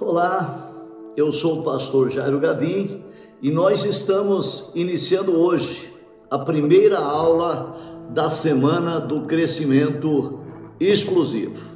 Olá, 0.00 0.72
eu 1.16 1.30
sou 1.30 1.60
o 1.60 1.62
pastor 1.62 2.10
Jairo 2.10 2.40
Gavin 2.40 3.04
e 3.40 3.48
nós 3.48 3.84
estamos 3.84 4.72
iniciando 4.74 5.38
hoje 5.38 5.88
a 6.28 6.36
primeira 6.36 6.98
aula 6.98 7.76
da 8.10 8.28
semana 8.28 8.98
do 8.98 9.20
crescimento 9.20 10.40
exclusivo. 10.80 11.68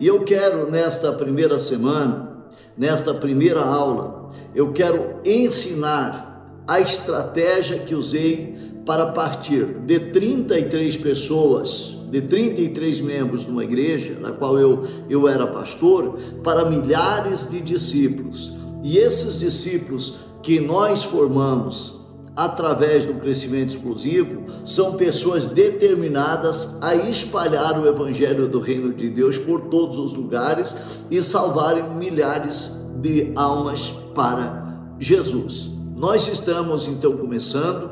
E 0.00 0.06
eu 0.06 0.24
quero 0.24 0.70
nesta 0.70 1.12
primeira 1.12 1.60
semana, 1.60 2.46
nesta 2.78 3.12
primeira 3.12 3.60
aula, 3.60 4.30
eu 4.54 4.72
quero 4.72 5.16
ensinar 5.22 6.62
a 6.66 6.80
estratégia 6.80 7.80
que 7.80 7.94
usei 7.94 8.56
para 8.86 9.12
partir 9.12 9.66
de 9.80 10.00
33 10.00 10.96
pessoas 10.96 11.98
de 12.14 12.22
33 12.22 13.00
membros 13.00 13.44
numa 13.48 13.64
igreja, 13.64 14.16
na 14.20 14.30
qual 14.30 14.56
eu, 14.56 14.84
eu 15.10 15.26
era 15.26 15.48
pastor, 15.48 16.16
para 16.44 16.64
milhares 16.64 17.50
de 17.50 17.60
discípulos. 17.60 18.56
E 18.84 18.98
esses 18.98 19.40
discípulos 19.40 20.18
que 20.40 20.60
nós 20.60 21.02
formamos 21.02 21.98
através 22.36 23.04
do 23.04 23.14
crescimento 23.14 23.70
explosivo 23.70 24.44
são 24.64 24.94
pessoas 24.94 25.46
determinadas 25.46 26.76
a 26.80 26.94
espalhar 26.94 27.80
o 27.80 27.88
evangelho 27.88 28.46
do 28.46 28.60
reino 28.60 28.94
de 28.94 29.10
Deus 29.10 29.36
por 29.36 29.62
todos 29.62 29.98
os 29.98 30.14
lugares 30.14 30.76
e 31.10 31.20
salvarem 31.20 31.96
milhares 31.96 32.72
de 33.00 33.32
almas 33.34 33.90
para 34.14 34.78
Jesus. 35.00 35.68
Nós 35.96 36.28
estamos 36.28 36.86
então 36.86 37.16
começando 37.16 37.90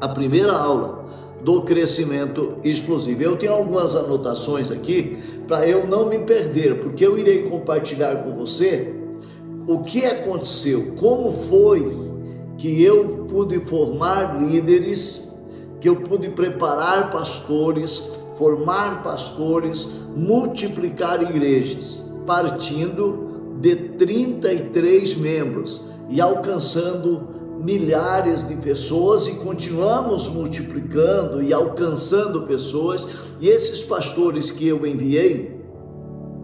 a 0.00 0.08
primeira 0.08 0.54
aula 0.54 1.00
do 1.42 1.62
crescimento 1.62 2.56
explosivo. 2.62 3.22
Eu 3.22 3.36
tenho 3.36 3.52
algumas 3.52 3.96
anotações 3.96 4.70
aqui 4.70 5.18
para 5.46 5.66
eu 5.66 5.86
não 5.86 6.08
me 6.08 6.18
perder, 6.18 6.80
porque 6.80 7.04
eu 7.04 7.18
irei 7.18 7.44
compartilhar 7.44 8.16
com 8.22 8.32
você 8.32 8.94
o 9.66 9.80
que 9.80 10.04
aconteceu, 10.04 10.94
como 10.98 11.32
foi 11.32 12.10
que 12.58 12.82
eu 12.82 13.26
pude 13.30 13.58
formar 13.60 14.42
líderes, 14.42 15.26
que 15.80 15.88
eu 15.88 15.96
pude 15.96 16.28
preparar 16.30 17.10
pastores, 17.10 18.02
formar 18.36 19.02
pastores, 19.02 19.88
multiplicar 20.14 21.22
igrejas, 21.22 22.04
partindo 22.26 23.56
de 23.60 23.76
33 23.76 25.14
membros 25.16 25.84
e 26.08 26.20
alcançando 26.20 27.39
milhares 27.62 28.48
de 28.48 28.56
pessoas 28.56 29.26
e 29.26 29.34
continuamos 29.34 30.28
multiplicando 30.28 31.42
e 31.42 31.52
alcançando 31.52 32.42
pessoas. 32.42 33.06
E 33.38 33.48
esses 33.48 33.82
pastores 33.82 34.50
que 34.50 34.66
eu 34.66 34.86
enviei, 34.86 35.60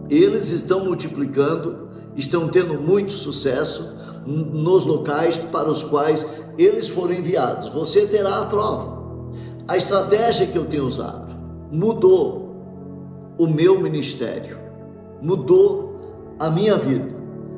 eles 0.09 0.51
estão 0.51 0.85
multiplicando, 0.85 1.89
estão 2.15 2.47
tendo 2.47 2.75
muito 2.75 3.11
sucesso 3.11 3.95
nos 4.25 4.85
locais 4.85 5.37
para 5.37 5.69
os 5.69 5.83
quais 5.83 6.25
eles 6.57 6.87
foram 6.87 7.13
enviados. 7.13 7.69
Você 7.69 8.05
terá 8.05 8.39
a 8.39 8.45
prova. 8.45 8.97
A 9.67 9.75
estratégia 9.75 10.47
que 10.47 10.57
eu 10.57 10.65
tenho 10.65 10.85
usado 10.85 11.35
mudou 11.71 12.55
o 13.37 13.47
meu 13.47 13.79
ministério, 13.79 14.57
mudou 15.21 16.35
a 16.39 16.49
minha 16.49 16.77
vida. 16.77 17.15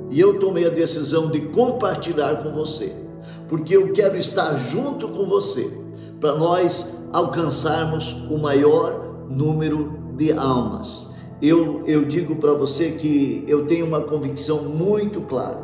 E 0.10 0.20
eu 0.20 0.40
tomei 0.40 0.66
a 0.66 0.70
decisão 0.70 1.30
de 1.30 1.42
compartilhar 1.42 2.42
com 2.42 2.52
você 2.52 3.09
porque 3.48 3.75
eu 3.75 3.92
quero 3.94 4.17
estar 4.17 4.56
junto 4.56 5.08
com 5.09 5.25
você 5.25 5.72
para 6.20 6.36
nós 6.36 6.89
alcançarmos 7.12 8.14
o 8.30 8.38
maior 8.38 9.28
número 9.30 10.00
de 10.16 10.31
almas. 10.31 11.08
Eu, 11.42 11.84
eu 11.86 12.03
digo 12.03 12.36
para 12.36 12.53
você 12.53 12.92
que 12.92 13.45
eu 13.48 13.66
tenho 13.66 13.86
uma 13.86 14.02
convicção 14.02 14.64
muito 14.64 15.22
clara: 15.22 15.59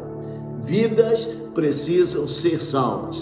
vidas 0.61 1.27
precisam 1.53 2.27
ser 2.27 2.61
salvas, 2.61 3.21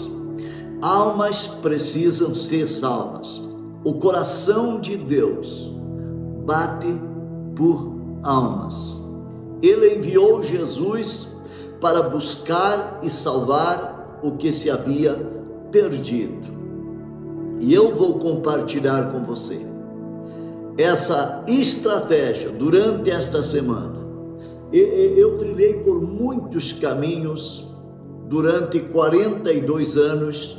almas 0.80 1.48
precisam 1.48 2.34
ser 2.34 2.68
salvas. 2.68 3.42
O 3.82 3.94
coração 3.94 4.80
de 4.80 4.96
Deus 4.96 5.70
bate 6.46 6.94
por 7.54 7.92
almas. 8.22 9.02
Ele 9.60 9.96
enviou 9.96 10.42
Jesus 10.42 11.28
para 11.80 12.02
buscar 12.02 13.00
e 13.02 13.10
salvar 13.10 13.93
o 14.24 14.32
que 14.32 14.50
se 14.50 14.70
havia 14.70 15.14
perdido. 15.70 16.48
E 17.60 17.72
eu 17.72 17.94
vou 17.94 18.18
compartilhar 18.18 19.12
com 19.12 19.22
você 19.22 19.60
essa 20.78 21.44
estratégia 21.46 22.50
durante 22.50 23.10
esta 23.10 23.42
semana. 23.42 24.02
Eu 24.72 25.38
trilhei 25.38 25.74
por 25.74 26.00
muitos 26.00 26.72
caminhos 26.72 27.68
durante 28.28 28.80
42 28.80 29.96
anos 29.96 30.58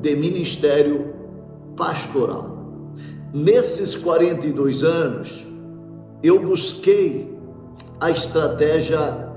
de 0.00 0.16
ministério 0.16 1.12
pastoral. 1.76 2.56
Nesses 3.34 3.96
42 3.96 4.82
anos, 4.82 5.46
eu 6.22 6.40
busquei 6.40 7.36
a 8.00 8.10
estratégia 8.10 9.28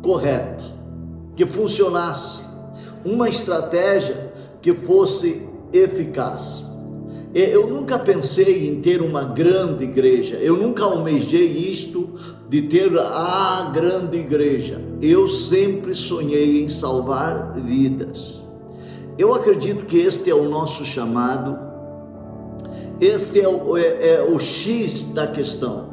correta, 0.00 0.64
que 1.36 1.44
funcionasse, 1.44 2.43
uma 3.04 3.28
estratégia 3.28 4.32
que 4.62 4.72
fosse 4.72 5.42
eficaz. 5.72 6.64
Eu 7.34 7.66
nunca 7.66 7.98
pensei 7.98 8.68
em 8.68 8.80
ter 8.80 9.02
uma 9.02 9.24
grande 9.24 9.82
igreja, 9.84 10.36
eu 10.36 10.56
nunca 10.56 10.84
almejei 10.84 11.46
isto 11.46 12.10
de 12.48 12.62
ter 12.62 12.96
a 12.96 13.72
grande 13.74 14.16
igreja. 14.16 14.80
Eu 15.02 15.26
sempre 15.26 15.94
sonhei 15.94 16.64
em 16.64 16.68
salvar 16.68 17.54
vidas. 17.56 18.40
Eu 19.18 19.34
acredito 19.34 19.84
que 19.84 19.98
este 19.98 20.30
é 20.30 20.34
o 20.34 20.48
nosso 20.48 20.84
chamado, 20.84 21.58
este 23.00 23.40
é 23.40 23.48
o, 23.48 23.76
é, 23.76 24.14
é 24.14 24.22
o 24.22 24.38
X 24.38 25.06
da 25.12 25.26
questão, 25.26 25.88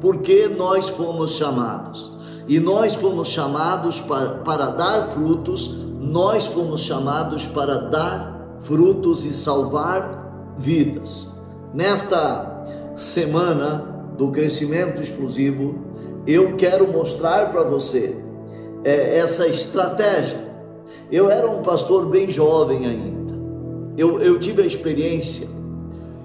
porque 0.00 0.48
nós 0.48 0.88
fomos 0.88 1.32
chamados. 1.32 2.12
E 2.48 2.58
nós 2.58 2.96
fomos 2.96 3.28
chamados 3.28 4.00
para, 4.00 4.30
para 4.38 4.66
dar 4.66 5.10
frutos 5.10 5.76
nós 6.02 6.46
fomos 6.46 6.80
chamados 6.80 7.46
para 7.46 7.76
dar 7.76 8.56
frutos 8.58 9.24
e 9.24 9.32
salvar 9.32 10.54
vidas. 10.58 11.28
Nesta 11.72 12.64
semana 12.96 14.12
do 14.18 14.28
crescimento 14.32 15.00
explosivo, 15.00 15.76
eu 16.26 16.56
quero 16.56 16.90
mostrar 16.90 17.50
para 17.50 17.62
você 17.62 18.16
é, 18.84 19.18
essa 19.18 19.46
estratégia. 19.46 20.50
Eu 21.10 21.30
era 21.30 21.48
um 21.48 21.62
pastor 21.62 22.06
bem 22.06 22.28
jovem 22.28 22.84
ainda. 22.84 23.34
Eu, 23.96 24.20
eu 24.20 24.40
tive 24.40 24.62
a 24.62 24.66
experiência 24.66 25.46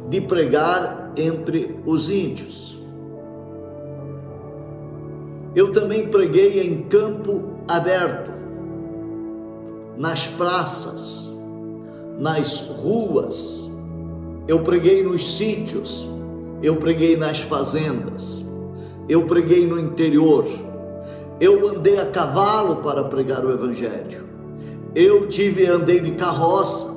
de 0.10 0.22
pregar 0.22 1.12
entre 1.16 1.80
os 1.86 2.10
índios. 2.10 2.78
Eu 5.56 5.72
também 5.72 6.08
preguei 6.08 6.62
em 6.62 6.84
campo 6.84 7.44
aberto 7.68 8.37
nas 9.98 10.28
praças, 10.28 11.28
nas 12.20 12.62
ruas, 12.68 13.72
eu 14.48 14.60
preguei 14.60 15.04
nos 15.04 15.38
sítios, 15.38 16.08
eu 16.62 16.76
preguei 16.78 17.18
nas 17.18 17.42
fazendas, 17.42 18.46
eu 19.10 19.24
preguei 19.26 19.66
no 19.66 19.80
interior, 19.80 20.46
eu 21.40 21.68
andei 21.68 22.00
a 22.00 22.06
cavalo 22.06 22.78
para 22.78 23.04
pregar 23.04 23.44
o 23.44 23.52
Evangelho, 23.52 24.26
eu 24.96 25.28
tive 25.28 25.66
andei 25.66 26.00
de 26.00 26.12
carroça, 26.12 26.96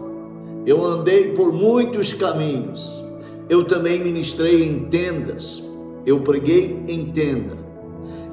eu 0.67 0.84
andei 0.84 1.32
por 1.32 1.53
muitos 1.53 2.12
caminhos, 2.12 3.03
eu 3.49 3.65
também 3.65 3.99
ministrei 3.99 4.62
em 4.62 4.84
tendas, 4.84 5.65
eu 6.05 6.21
preguei 6.21 6.82
em 6.87 7.06
tenda, 7.06 7.59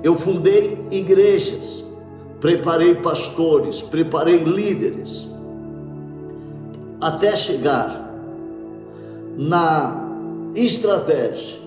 eu 0.03 0.15
fundei 0.15 0.77
igrejas, 0.91 1.86
preparei 2.39 2.95
pastores, 2.95 3.81
preparei 3.81 4.37
líderes, 4.37 5.29
até 7.01 7.35
chegar 7.35 8.07
na 9.37 10.07
estratégia 10.55 11.59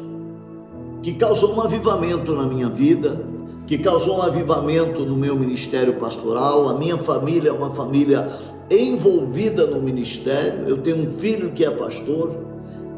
que 1.03 1.15
causou 1.15 1.55
um 1.55 1.61
avivamento 1.61 2.35
na 2.35 2.45
minha 2.45 2.69
vida, 2.69 3.25
que 3.67 3.79
causou 3.79 4.19
um 4.19 4.23
avivamento 4.23 5.05
no 5.05 5.17
meu 5.17 5.37
ministério 5.37 5.95
pastoral. 5.95 6.69
A 6.69 6.75
minha 6.75 6.99
família 6.99 7.51
é 7.51 7.53
uma 7.53 7.71
família 7.71 8.29
envolvida 8.71 9.67
no 9.67 9.81
ministério. 9.81 10.69
Eu 10.69 10.79
tenho 10.79 11.09
um 11.09 11.11
filho 11.19 11.53
que 11.53 11.65
é 11.65 11.71
pastor, 11.71 12.35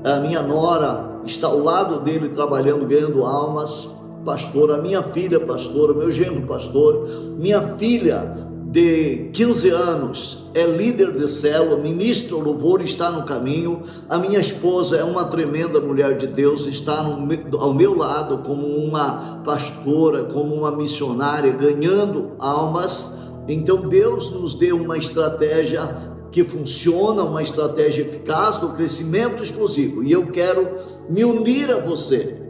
a 0.02 0.18
minha 0.18 0.42
nora 0.42 1.20
está 1.24 1.46
ao 1.46 1.58
lado 1.58 2.00
dele 2.00 2.30
trabalhando, 2.30 2.86
ganhando 2.86 3.24
almas 3.24 3.94
pastor, 4.24 4.70
a 4.72 4.78
minha 4.78 5.02
filha 5.02 5.40
pastora, 5.40 5.92
meu 5.92 6.10
genro 6.10 6.42
pastor, 6.42 7.08
minha 7.36 7.76
filha 7.76 8.50
de 8.72 9.28
15 9.34 9.68
anos, 9.68 10.42
é 10.54 10.64
líder 10.64 11.12
de 11.12 11.28
célula, 11.28 11.76
ministro 11.76 12.40
louvor, 12.40 12.80
está 12.82 13.10
no 13.10 13.24
caminho. 13.24 13.82
A 14.08 14.16
minha 14.16 14.40
esposa 14.40 14.96
é 14.96 15.04
uma 15.04 15.26
tremenda 15.26 15.78
mulher 15.78 16.16
de 16.16 16.26
Deus, 16.26 16.66
está 16.66 17.02
no, 17.02 17.58
ao 17.58 17.74
meu 17.74 17.96
lado 17.96 18.38
como 18.38 18.66
uma 18.66 19.42
pastora, 19.44 20.24
como 20.24 20.54
uma 20.54 20.74
missionária, 20.74 21.52
ganhando 21.52 22.32
almas. 22.38 23.12
Então 23.46 23.88
Deus 23.88 24.32
nos 24.32 24.54
deu 24.54 24.76
uma 24.76 24.96
estratégia 24.96 26.12
que 26.30 26.42
funciona, 26.42 27.22
uma 27.24 27.42
estratégia 27.42 28.02
eficaz 28.02 28.56
do 28.56 28.70
crescimento 28.70 29.42
exclusivo. 29.42 30.02
E 30.02 30.10
eu 30.10 30.28
quero 30.28 30.66
me 31.10 31.24
unir 31.24 31.70
a 31.70 31.78
você 31.78 32.41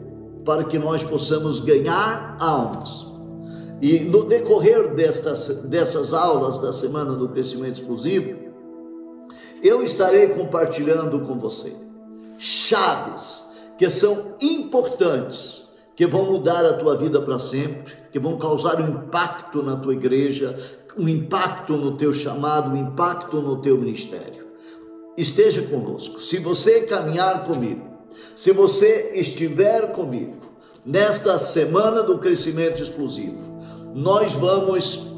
para 0.44 0.64
que 0.64 0.78
nós 0.78 1.02
possamos 1.02 1.60
ganhar 1.60 2.36
almas. 2.40 3.06
E 3.80 4.00
no 4.00 4.24
decorrer 4.24 4.94
destas, 4.94 5.48
dessas 5.64 6.12
aulas 6.12 6.60
da 6.60 6.72
Semana 6.72 7.14
do 7.14 7.28
Crescimento 7.28 7.80
Exclusivo, 7.80 8.38
eu 9.62 9.82
estarei 9.82 10.28
compartilhando 10.28 11.20
com 11.20 11.38
você 11.38 11.74
chaves 12.38 13.44
que 13.78 13.88
são 13.88 14.34
importantes, 14.40 15.64
que 15.94 16.06
vão 16.06 16.24
mudar 16.24 16.64
a 16.64 16.74
tua 16.74 16.96
vida 16.96 17.20
para 17.22 17.38
sempre, 17.38 17.94
que 18.10 18.18
vão 18.18 18.36
causar 18.36 18.80
um 18.80 18.88
impacto 18.88 19.62
na 19.62 19.76
tua 19.76 19.92
igreja, 19.92 20.56
um 20.98 21.08
impacto 21.08 21.76
no 21.76 21.96
teu 21.96 22.12
chamado, 22.12 22.70
um 22.70 22.76
impacto 22.76 23.40
no 23.40 23.60
teu 23.60 23.78
ministério. 23.78 24.46
Esteja 25.16 25.62
conosco. 25.62 26.20
Se 26.20 26.38
você 26.38 26.82
caminhar 26.82 27.44
comigo, 27.44 27.91
se 28.34 28.52
você 28.52 29.12
estiver 29.14 29.92
comigo 29.92 30.36
nesta 30.84 31.38
semana 31.38 32.02
do 32.02 32.18
crescimento 32.18 32.82
exclusivo, 32.82 33.60
nós 33.94 34.32
vamos 34.34 35.12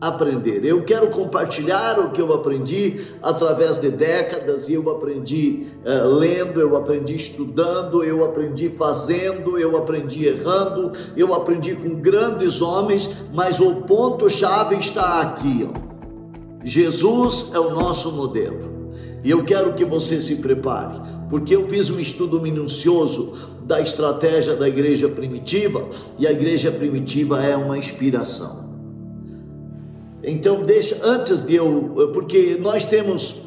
aprender. 0.00 0.64
Eu 0.64 0.84
quero 0.84 1.08
compartilhar 1.08 1.98
o 1.98 2.10
que 2.10 2.20
eu 2.20 2.32
aprendi 2.32 3.00
através 3.22 3.78
de 3.78 3.90
décadas 3.90 4.68
eu 4.68 4.88
aprendi 4.90 5.66
uh, 5.84 6.06
lendo, 6.06 6.60
eu 6.60 6.76
aprendi 6.76 7.16
estudando, 7.16 8.04
eu 8.04 8.24
aprendi 8.24 8.70
fazendo, 8.70 9.58
eu 9.58 9.76
aprendi 9.76 10.26
errando, 10.26 10.92
eu 11.16 11.34
aprendi 11.34 11.74
com 11.74 11.94
grandes 11.96 12.62
homens, 12.62 13.10
mas 13.32 13.60
o 13.60 13.76
ponto 13.82 14.28
chave 14.30 14.76
está 14.76 15.20
aqui, 15.20 15.68
ó. 15.68 15.88
Jesus 16.64 17.50
é 17.54 17.58
o 17.58 17.70
nosso 17.70 18.12
modelo. 18.12 18.77
E 19.24 19.30
eu 19.30 19.44
quero 19.44 19.74
que 19.74 19.84
você 19.84 20.20
se 20.20 20.36
prepare, 20.36 21.00
porque 21.28 21.54
eu 21.54 21.68
fiz 21.68 21.90
um 21.90 21.98
estudo 21.98 22.40
minucioso 22.40 23.32
da 23.64 23.80
estratégia 23.80 24.54
da 24.56 24.68
igreja 24.68 25.08
primitiva 25.08 25.88
e 26.18 26.26
a 26.26 26.32
igreja 26.32 26.70
primitiva 26.70 27.42
é 27.42 27.56
uma 27.56 27.76
inspiração. 27.76 28.68
Então, 30.22 30.64
deixa 30.64 30.98
antes 31.02 31.44
de 31.44 31.54
eu, 31.54 32.10
porque 32.12 32.56
nós 32.60 32.86
temos 32.86 33.40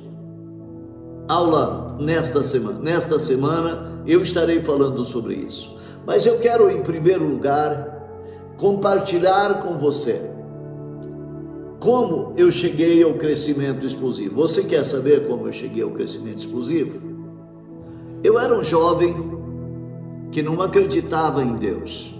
aula 1.27 1.97
nesta 1.99 2.43
semana. 2.43 2.79
Nesta 2.79 3.19
semana 3.19 4.03
eu 4.05 4.21
estarei 4.21 4.61
falando 4.61 5.03
sobre 5.05 5.35
isso. 5.35 5.75
Mas 6.05 6.25
eu 6.25 6.39
quero, 6.39 6.69
em 6.69 6.81
primeiro 6.81 7.27
lugar, 7.27 8.07
compartilhar 8.57 9.61
com 9.61 9.77
você 9.77 10.30
como 11.81 12.33
eu 12.37 12.51
cheguei 12.51 13.01
ao 13.01 13.15
crescimento 13.15 13.83
explosivo? 13.87 14.35
Você 14.35 14.63
quer 14.63 14.85
saber 14.85 15.27
como 15.27 15.47
eu 15.47 15.51
cheguei 15.51 15.81
ao 15.81 15.89
crescimento 15.89 16.37
explosivo? 16.37 17.01
Eu 18.23 18.39
era 18.39 18.55
um 18.55 18.63
jovem 18.63 19.15
que 20.31 20.43
não 20.43 20.61
acreditava 20.61 21.43
em 21.43 21.55
Deus, 21.55 22.15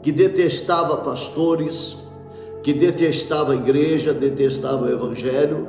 que 0.00 0.12
detestava 0.12 0.98
pastores, 0.98 1.98
que 2.62 2.72
detestava 2.72 3.52
a 3.52 3.56
igreja, 3.56 4.14
detestava 4.14 4.84
o 4.84 4.88
evangelho, 4.88 5.66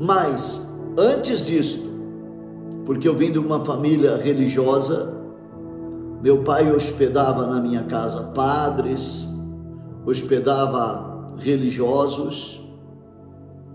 mas 0.00 0.60
antes 0.96 1.46
disso, 1.46 1.88
porque 2.84 3.06
eu 3.06 3.14
vim 3.14 3.30
de 3.30 3.38
uma 3.38 3.64
família 3.64 4.16
religiosa, 4.16 5.14
meu 6.20 6.42
pai 6.42 6.72
hospedava 6.72 7.46
na 7.46 7.60
minha 7.60 7.84
casa 7.84 8.20
padres, 8.34 9.28
hospedava 10.04 11.07
religiosos 11.38 12.60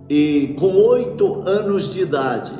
e 0.09 0.55
com 0.59 0.75
oito 0.75 1.41
anos 1.47 1.93
de 1.93 2.01
idade, 2.01 2.53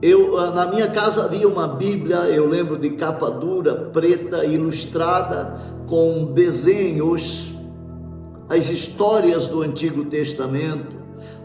eu, 0.00 0.38
ah, 0.38 0.50
na 0.50 0.66
minha 0.66 0.88
casa 0.88 1.24
havia 1.24 1.48
uma 1.48 1.66
Bíblia, 1.66 2.16
eu 2.28 2.46
lembro 2.46 2.78
de 2.78 2.90
capa 2.90 3.30
dura, 3.30 3.74
preta, 3.74 4.44
ilustrada 4.44 5.58
com 5.86 6.32
desenhos, 6.32 7.52
as 8.48 8.68
histórias 8.70 9.48
do 9.48 9.62
Antigo 9.62 10.04
Testamento, 10.04 10.96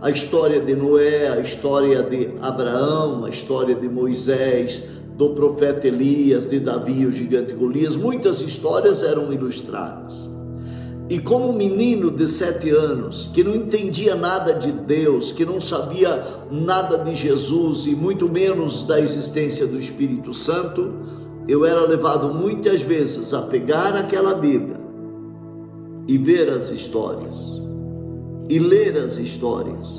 a 0.01 0.09
história 0.09 0.61
de 0.61 0.75
Noé, 0.75 1.29
a 1.29 1.39
história 1.39 2.03
de 2.03 2.29
Abraão, 2.41 3.25
a 3.25 3.29
história 3.29 3.73
de 3.73 3.87
Moisés, 3.87 4.83
do 5.15 5.29
profeta 5.31 5.87
Elias, 5.87 6.49
de 6.49 6.59
Davi, 6.59 7.05
o 7.05 7.11
gigante 7.11 7.53
Golias, 7.53 7.95
muitas 7.95 8.41
histórias 8.41 9.03
eram 9.03 9.31
ilustradas. 9.31 10.30
E 11.11 11.19
como 11.19 11.49
um 11.49 11.53
menino 11.53 12.09
de 12.09 12.25
sete 12.25 12.69
anos, 12.69 13.29
que 13.33 13.43
não 13.43 13.53
entendia 13.53 14.15
nada 14.15 14.53
de 14.53 14.71
Deus, 14.71 15.33
que 15.33 15.43
não 15.43 15.59
sabia 15.59 16.23
nada 16.49 16.97
de 16.99 17.13
Jesus 17.13 17.85
e 17.85 17.93
muito 17.93 18.29
menos 18.29 18.85
da 18.85 18.97
existência 18.97 19.67
do 19.67 19.77
Espírito 19.77 20.33
Santo, 20.33 20.93
eu 21.49 21.65
era 21.65 21.81
levado 21.81 22.33
muitas 22.33 22.81
vezes 22.81 23.33
a 23.33 23.41
pegar 23.41 23.93
aquela 23.93 24.35
Bíblia 24.35 24.79
e 26.07 26.17
ver 26.17 26.49
as 26.49 26.71
histórias, 26.71 27.61
e 28.47 28.57
ler 28.57 28.95
as 28.95 29.17
histórias. 29.17 29.93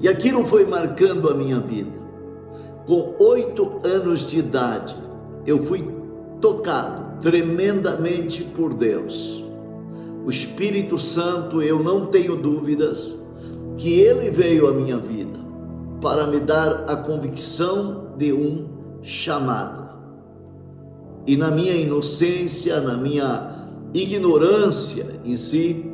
E 0.00 0.06
aquilo 0.06 0.46
foi 0.46 0.64
marcando 0.64 1.28
a 1.28 1.34
minha 1.34 1.58
vida. 1.58 1.90
Com 2.86 3.16
oito 3.18 3.80
anos 3.82 4.24
de 4.24 4.38
idade, 4.38 4.94
eu 5.44 5.64
fui 5.64 5.84
tocado 6.40 7.20
tremendamente 7.20 8.44
por 8.44 8.74
Deus 8.74 9.42
o 10.24 10.30
Espírito 10.30 10.98
Santo, 10.98 11.60
eu 11.60 11.82
não 11.82 12.06
tenho 12.06 12.34
dúvidas 12.34 13.14
que 13.76 14.00
ele 14.00 14.30
veio 14.30 14.66
à 14.66 14.72
minha 14.72 14.96
vida 14.96 15.38
para 16.00 16.26
me 16.26 16.40
dar 16.40 16.84
a 16.88 16.96
convicção 16.96 18.14
de 18.16 18.32
um 18.32 18.66
chamado. 19.02 19.84
E 21.26 21.36
na 21.36 21.50
minha 21.50 21.74
inocência, 21.74 22.80
na 22.80 22.96
minha 22.96 23.50
ignorância 23.92 25.20
em 25.24 25.36
si 25.36 25.92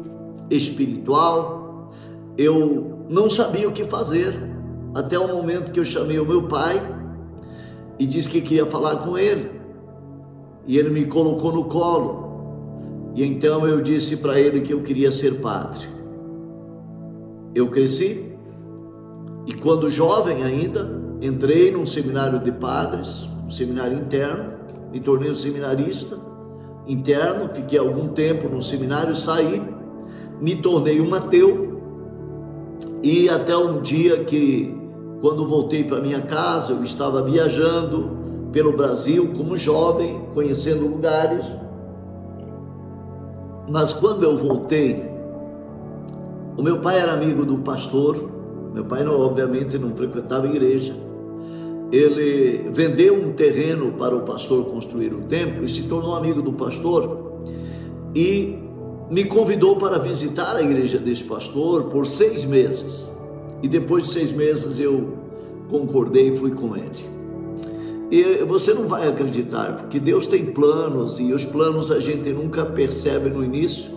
espiritual, 0.48 1.92
eu 2.38 3.04
não 3.08 3.28
sabia 3.28 3.68
o 3.68 3.72
que 3.72 3.84
fazer 3.84 4.34
até 4.94 5.18
o 5.18 5.28
momento 5.28 5.72
que 5.72 5.80
eu 5.80 5.84
chamei 5.84 6.18
o 6.18 6.26
meu 6.26 6.44
pai 6.48 6.80
e 7.98 8.06
disse 8.06 8.28
que 8.28 8.40
queria 8.40 8.66
falar 8.66 8.96
com 8.98 9.18
ele. 9.18 9.50
E 10.66 10.78
ele 10.78 10.90
me 10.90 11.06
colocou 11.06 11.52
no 11.52 11.64
colo 11.64 12.29
e 13.14 13.24
então 13.24 13.66
eu 13.66 13.80
disse 13.80 14.16
para 14.16 14.38
ele 14.38 14.60
que 14.60 14.72
eu 14.72 14.82
queria 14.82 15.10
ser 15.10 15.40
padre. 15.40 15.86
Eu 17.54 17.68
cresci 17.68 18.30
e 19.46 19.54
quando 19.54 19.90
jovem 19.90 20.44
ainda, 20.44 21.00
entrei 21.20 21.70
num 21.70 21.84
seminário 21.84 22.38
de 22.38 22.52
padres, 22.52 23.28
um 23.46 23.50
seminário 23.50 23.98
interno, 23.98 24.52
me 24.92 25.00
tornei 25.00 25.30
um 25.30 25.34
seminarista 25.34 26.16
interno, 26.86 27.48
fiquei 27.52 27.78
algum 27.78 28.08
tempo 28.08 28.48
no 28.48 28.62
seminário, 28.62 29.14
saí, 29.14 29.62
me 30.40 30.56
tornei 30.56 31.00
um 31.00 31.14
ateu 31.14 31.80
e 33.02 33.28
até 33.28 33.56
um 33.56 33.80
dia 33.80 34.24
que 34.24 34.74
quando 35.20 35.46
voltei 35.46 35.84
para 35.84 36.00
minha 36.00 36.22
casa, 36.22 36.72
eu 36.72 36.82
estava 36.82 37.22
viajando 37.22 38.18
pelo 38.52 38.72
Brasil 38.72 39.32
como 39.36 39.56
jovem, 39.56 40.20
conhecendo 40.34 40.86
lugares, 40.86 41.54
mas 43.70 43.92
quando 43.92 44.24
eu 44.24 44.36
voltei, 44.36 45.00
o 46.56 46.62
meu 46.62 46.80
pai 46.80 46.98
era 46.98 47.12
amigo 47.12 47.44
do 47.44 47.58
pastor, 47.58 48.28
meu 48.74 48.84
pai 48.84 49.04
não, 49.04 49.18
obviamente 49.20 49.78
não 49.78 49.94
frequentava 49.94 50.46
a 50.46 50.50
igreja. 50.50 50.94
Ele 51.92 52.68
vendeu 52.72 53.14
um 53.14 53.32
terreno 53.32 53.92
para 53.92 54.14
o 54.14 54.22
pastor 54.22 54.64
construir 54.64 55.14
o 55.14 55.22
templo 55.22 55.64
e 55.64 55.68
se 55.68 55.84
tornou 55.84 56.16
amigo 56.16 56.42
do 56.42 56.52
pastor 56.52 57.42
e 58.14 58.58
me 59.08 59.24
convidou 59.24 59.76
para 59.76 59.98
visitar 59.98 60.56
a 60.56 60.62
igreja 60.62 60.98
desse 60.98 61.24
pastor 61.24 61.84
por 61.84 62.06
seis 62.06 62.44
meses. 62.44 63.04
E 63.62 63.68
depois 63.68 64.06
de 64.06 64.12
seis 64.12 64.32
meses 64.32 64.80
eu 64.80 65.14
concordei 65.68 66.32
e 66.32 66.36
fui 66.36 66.50
com 66.50 66.76
ele. 66.76 67.19
E 68.10 68.42
você 68.44 68.74
não 68.74 68.88
vai 68.88 69.06
acreditar, 69.06 69.76
porque 69.76 70.00
Deus 70.00 70.26
tem 70.26 70.46
planos 70.46 71.20
e 71.20 71.32
os 71.32 71.44
planos 71.44 71.92
a 71.92 72.00
gente 72.00 72.28
nunca 72.32 72.66
percebe 72.66 73.30
no 73.30 73.44
início, 73.44 73.88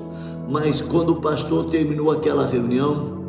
mas 0.47 0.79
quando 0.79 1.13
o 1.13 1.21
pastor 1.21 1.65
terminou 1.71 2.11
aquela 2.11 2.45
reunião, 2.45 3.23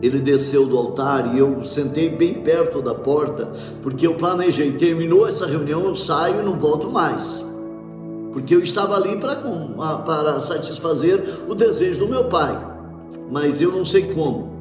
ele 0.00 0.20
desceu 0.20 0.64
do 0.64 0.78
altar 0.78 1.34
e 1.34 1.40
eu 1.40 1.64
sentei 1.64 2.08
bem 2.08 2.34
perto 2.34 2.80
da 2.80 2.94
porta, 2.94 3.50
porque 3.82 4.06
eu 4.06 4.14
planejei, 4.14 4.72
terminou 4.74 5.26
essa 5.26 5.44
reunião, 5.44 5.84
eu 5.84 5.96
saio 5.96 6.38
e 6.38 6.44
não 6.44 6.56
volto 6.56 6.88
mais. 6.88 7.44
Porque 8.32 8.54
eu 8.54 8.60
estava 8.60 8.94
ali 8.94 9.16
para, 9.16 9.42
para 10.06 10.40
satisfazer 10.40 11.24
o 11.48 11.54
desejo 11.54 12.06
do 12.06 12.08
meu 12.08 12.26
pai. 12.26 12.56
mas 13.28 13.60
eu 13.60 13.72
não 13.72 13.84
sei 13.84 14.04
como. 14.14 14.52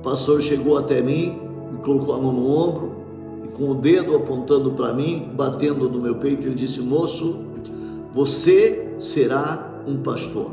O 0.00 0.02
pastor 0.02 0.40
chegou 0.42 0.76
até 0.76 1.00
mim, 1.00 1.40
me 1.70 1.78
colocou 1.78 2.12
a 2.12 2.18
mão 2.18 2.32
no 2.32 2.50
ombro 2.50 2.93
com 3.54 3.70
o 3.70 3.74
dedo 3.74 4.16
apontando 4.16 4.72
para 4.72 4.92
mim, 4.92 5.30
batendo 5.32 5.88
no 5.88 6.00
meu 6.00 6.16
peito, 6.16 6.46
ele 6.46 6.54
disse: 6.54 6.80
Moço, 6.80 7.36
você 8.12 8.94
será 8.98 9.82
um 9.86 9.98
pastor. 9.98 10.52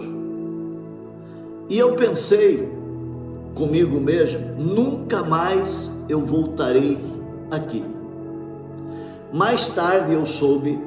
E 1.69 1.77
eu 1.77 1.93
pensei 1.95 2.69
comigo 3.55 3.99
mesmo: 3.99 4.55
nunca 4.57 5.23
mais 5.23 5.91
eu 6.07 6.21
voltarei 6.21 6.97
aqui. 7.49 7.83
Mais 9.33 9.69
tarde 9.69 10.13
eu 10.13 10.25
soube 10.25 10.79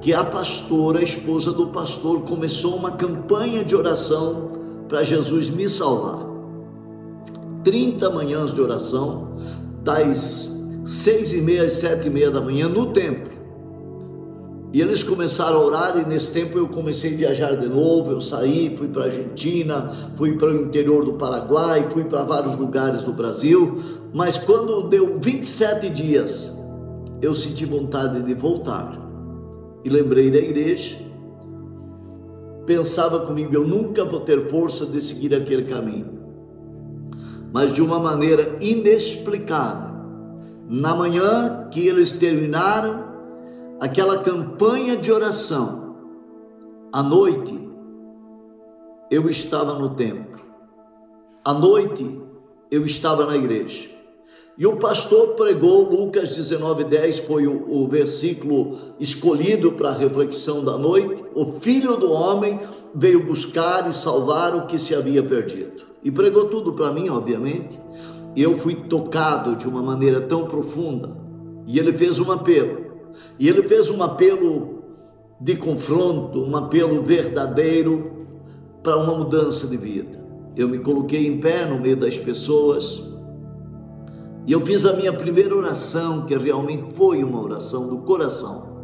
que 0.00 0.12
a 0.12 0.22
pastora, 0.22 1.00
a 1.00 1.02
esposa 1.02 1.52
do 1.52 1.68
pastor, 1.68 2.20
começou 2.22 2.76
uma 2.76 2.92
campanha 2.92 3.64
de 3.64 3.74
oração 3.74 4.52
para 4.88 5.02
Jesus 5.02 5.50
me 5.50 5.68
salvar. 5.68 6.26
30 7.64 8.10
manhãs 8.10 8.52
de 8.52 8.60
oração, 8.60 9.28
das 9.82 10.53
seis 10.84 11.32
e 11.32 11.40
meia 11.40 11.68
sete 11.68 12.08
e 12.08 12.10
meia 12.10 12.30
da 12.30 12.40
manhã, 12.40 12.68
no 12.68 12.92
templo. 12.92 13.32
E 14.74 14.80
eles 14.80 15.04
começaram 15.04 15.58
a 15.58 15.64
orar, 15.64 15.96
e 15.98 16.04
nesse 16.04 16.32
tempo 16.32 16.58
eu 16.58 16.66
comecei 16.66 17.14
a 17.14 17.16
viajar 17.16 17.56
de 17.56 17.68
novo. 17.68 18.10
Eu 18.10 18.20
saí, 18.20 18.74
fui 18.76 18.88
para 18.88 19.02
a 19.02 19.06
Argentina, 19.06 19.88
fui 20.16 20.36
para 20.36 20.48
o 20.48 20.62
interior 20.62 21.04
do 21.04 21.12
Paraguai, 21.12 21.86
fui 21.90 22.02
para 22.02 22.24
vários 22.24 22.56
lugares 22.56 23.04
do 23.04 23.12
Brasil. 23.12 23.78
Mas 24.12 24.36
quando 24.36 24.88
deu 24.88 25.16
27 25.20 25.88
dias, 25.90 26.52
eu 27.22 27.32
senti 27.32 27.64
vontade 27.64 28.20
de 28.20 28.34
voltar 28.34 29.00
e 29.84 29.88
lembrei 29.88 30.28
da 30.30 30.38
igreja. 30.38 30.96
Pensava 32.66 33.20
comigo, 33.20 33.54
eu 33.54 33.64
nunca 33.64 34.04
vou 34.04 34.20
ter 34.20 34.48
força 34.48 34.84
de 34.86 35.00
seguir 35.00 35.34
aquele 35.36 35.66
caminho. 35.66 36.18
Mas 37.52 37.72
de 37.72 37.80
uma 37.80 38.00
maneira 38.00 38.56
inexplicável, 38.60 39.93
na 40.68 40.94
manhã 40.94 41.68
que 41.70 41.86
eles 41.86 42.14
terminaram 42.14 43.04
aquela 43.80 44.22
campanha 44.22 44.96
de 44.96 45.12
oração, 45.12 45.96
à 46.92 47.02
noite 47.02 47.68
eu 49.10 49.28
estava 49.28 49.74
no 49.74 49.90
templo, 49.90 50.40
à 51.44 51.52
noite 51.52 52.20
eu 52.70 52.84
estava 52.84 53.26
na 53.26 53.36
igreja. 53.36 53.94
E 54.56 54.66
o 54.66 54.76
pastor 54.76 55.34
pregou, 55.34 55.90
Lucas 55.90 56.36
19:10 56.36 57.26
foi 57.26 57.46
o, 57.46 57.82
o 57.82 57.88
versículo 57.88 58.78
escolhido 59.00 59.72
para 59.72 59.88
a 59.88 59.94
reflexão 59.94 60.64
da 60.64 60.78
noite. 60.78 61.24
O 61.34 61.46
filho 61.60 61.96
do 61.96 62.12
homem 62.12 62.60
veio 62.94 63.26
buscar 63.26 63.90
e 63.90 63.92
salvar 63.92 64.54
o 64.54 64.66
que 64.66 64.78
se 64.78 64.94
havia 64.94 65.24
perdido. 65.24 65.82
E 66.04 66.10
pregou 66.10 66.44
tudo 66.44 66.72
para 66.72 66.92
mim, 66.92 67.08
obviamente. 67.08 67.80
Eu 68.36 68.58
fui 68.58 68.74
tocado 68.74 69.56
de 69.56 69.68
uma 69.68 69.82
maneira 69.82 70.20
tão 70.22 70.46
profunda. 70.46 71.16
E 71.66 71.78
ele 71.78 71.92
fez 71.92 72.18
um 72.18 72.30
apelo. 72.30 72.84
E 73.38 73.48
ele 73.48 73.62
fez 73.62 73.90
um 73.90 74.02
apelo 74.02 74.82
de 75.40 75.56
confronto, 75.56 76.40
um 76.40 76.56
apelo 76.56 77.02
verdadeiro 77.02 78.26
para 78.82 78.96
uma 78.96 79.14
mudança 79.16 79.66
de 79.66 79.76
vida. 79.76 80.22
Eu 80.56 80.68
me 80.68 80.78
coloquei 80.78 81.26
em 81.26 81.40
pé 81.40 81.64
no 81.64 81.80
meio 81.80 81.96
das 81.96 82.16
pessoas 82.18 83.02
e 84.46 84.52
eu 84.52 84.60
fiz 84.60 84.84
a 84.84 84.92
minha 84.92 85.12
primeira 85.12 85.56
oração, 85.56 86.26
que 86.26 86.36
realmente 86.36 86.92
foi 86.92 87.24
uma 87.24 87.40
oração 87.40 87.88
do 87.88 87.98
coração. 87.98 88.74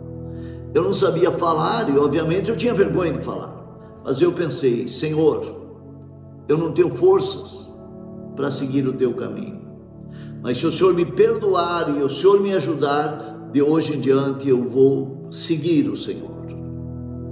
Eu 0.73 0.83
não 0.83 0.93
sabia 0.93 1.31
falar 1.31 1.89
e, 1.91 1.99
obviamente, 1.99 2.49
eu 2.49 2.57
tinha 2.57 2.73
vergonha 2.73 3.13
de 3.13 3.21
falar. 3.21 3.55
Mas 4.03 4.23
eu 4.23 4.33
pensei, 4.33 4.89
Senhor, 4.89 5.45
eu 6.49 6.57
não 6.57 6.73
tenho 6.73 6.91
forças 6.95 7.70
para 8.37 8.51
seguir 8.51 8.87
o 8.87 8.93
teu 8.93 9.15
caminho. 9.15 9.61
Mas 10.43 10.59
se 10.59 10.67
o 10.67 10.73
Senhor 10.73 10.95
me 10.95 11.05
perdoar 11.05 11.97
e 11.97 12.03
o 12.03 12.09
Senhor 12.09 12.41
me 12.41 12.53
ajudar, 12.55 13.49
de 13.53 13.61
hoje 13.61 13.97
em 13.97 14.01
diante 14.01 14.49
eu 14.49 14.63
vou 14.63 15.29
seguir 15.31 15.89
o 15.89 15.97
Senhor. 15.97 16.31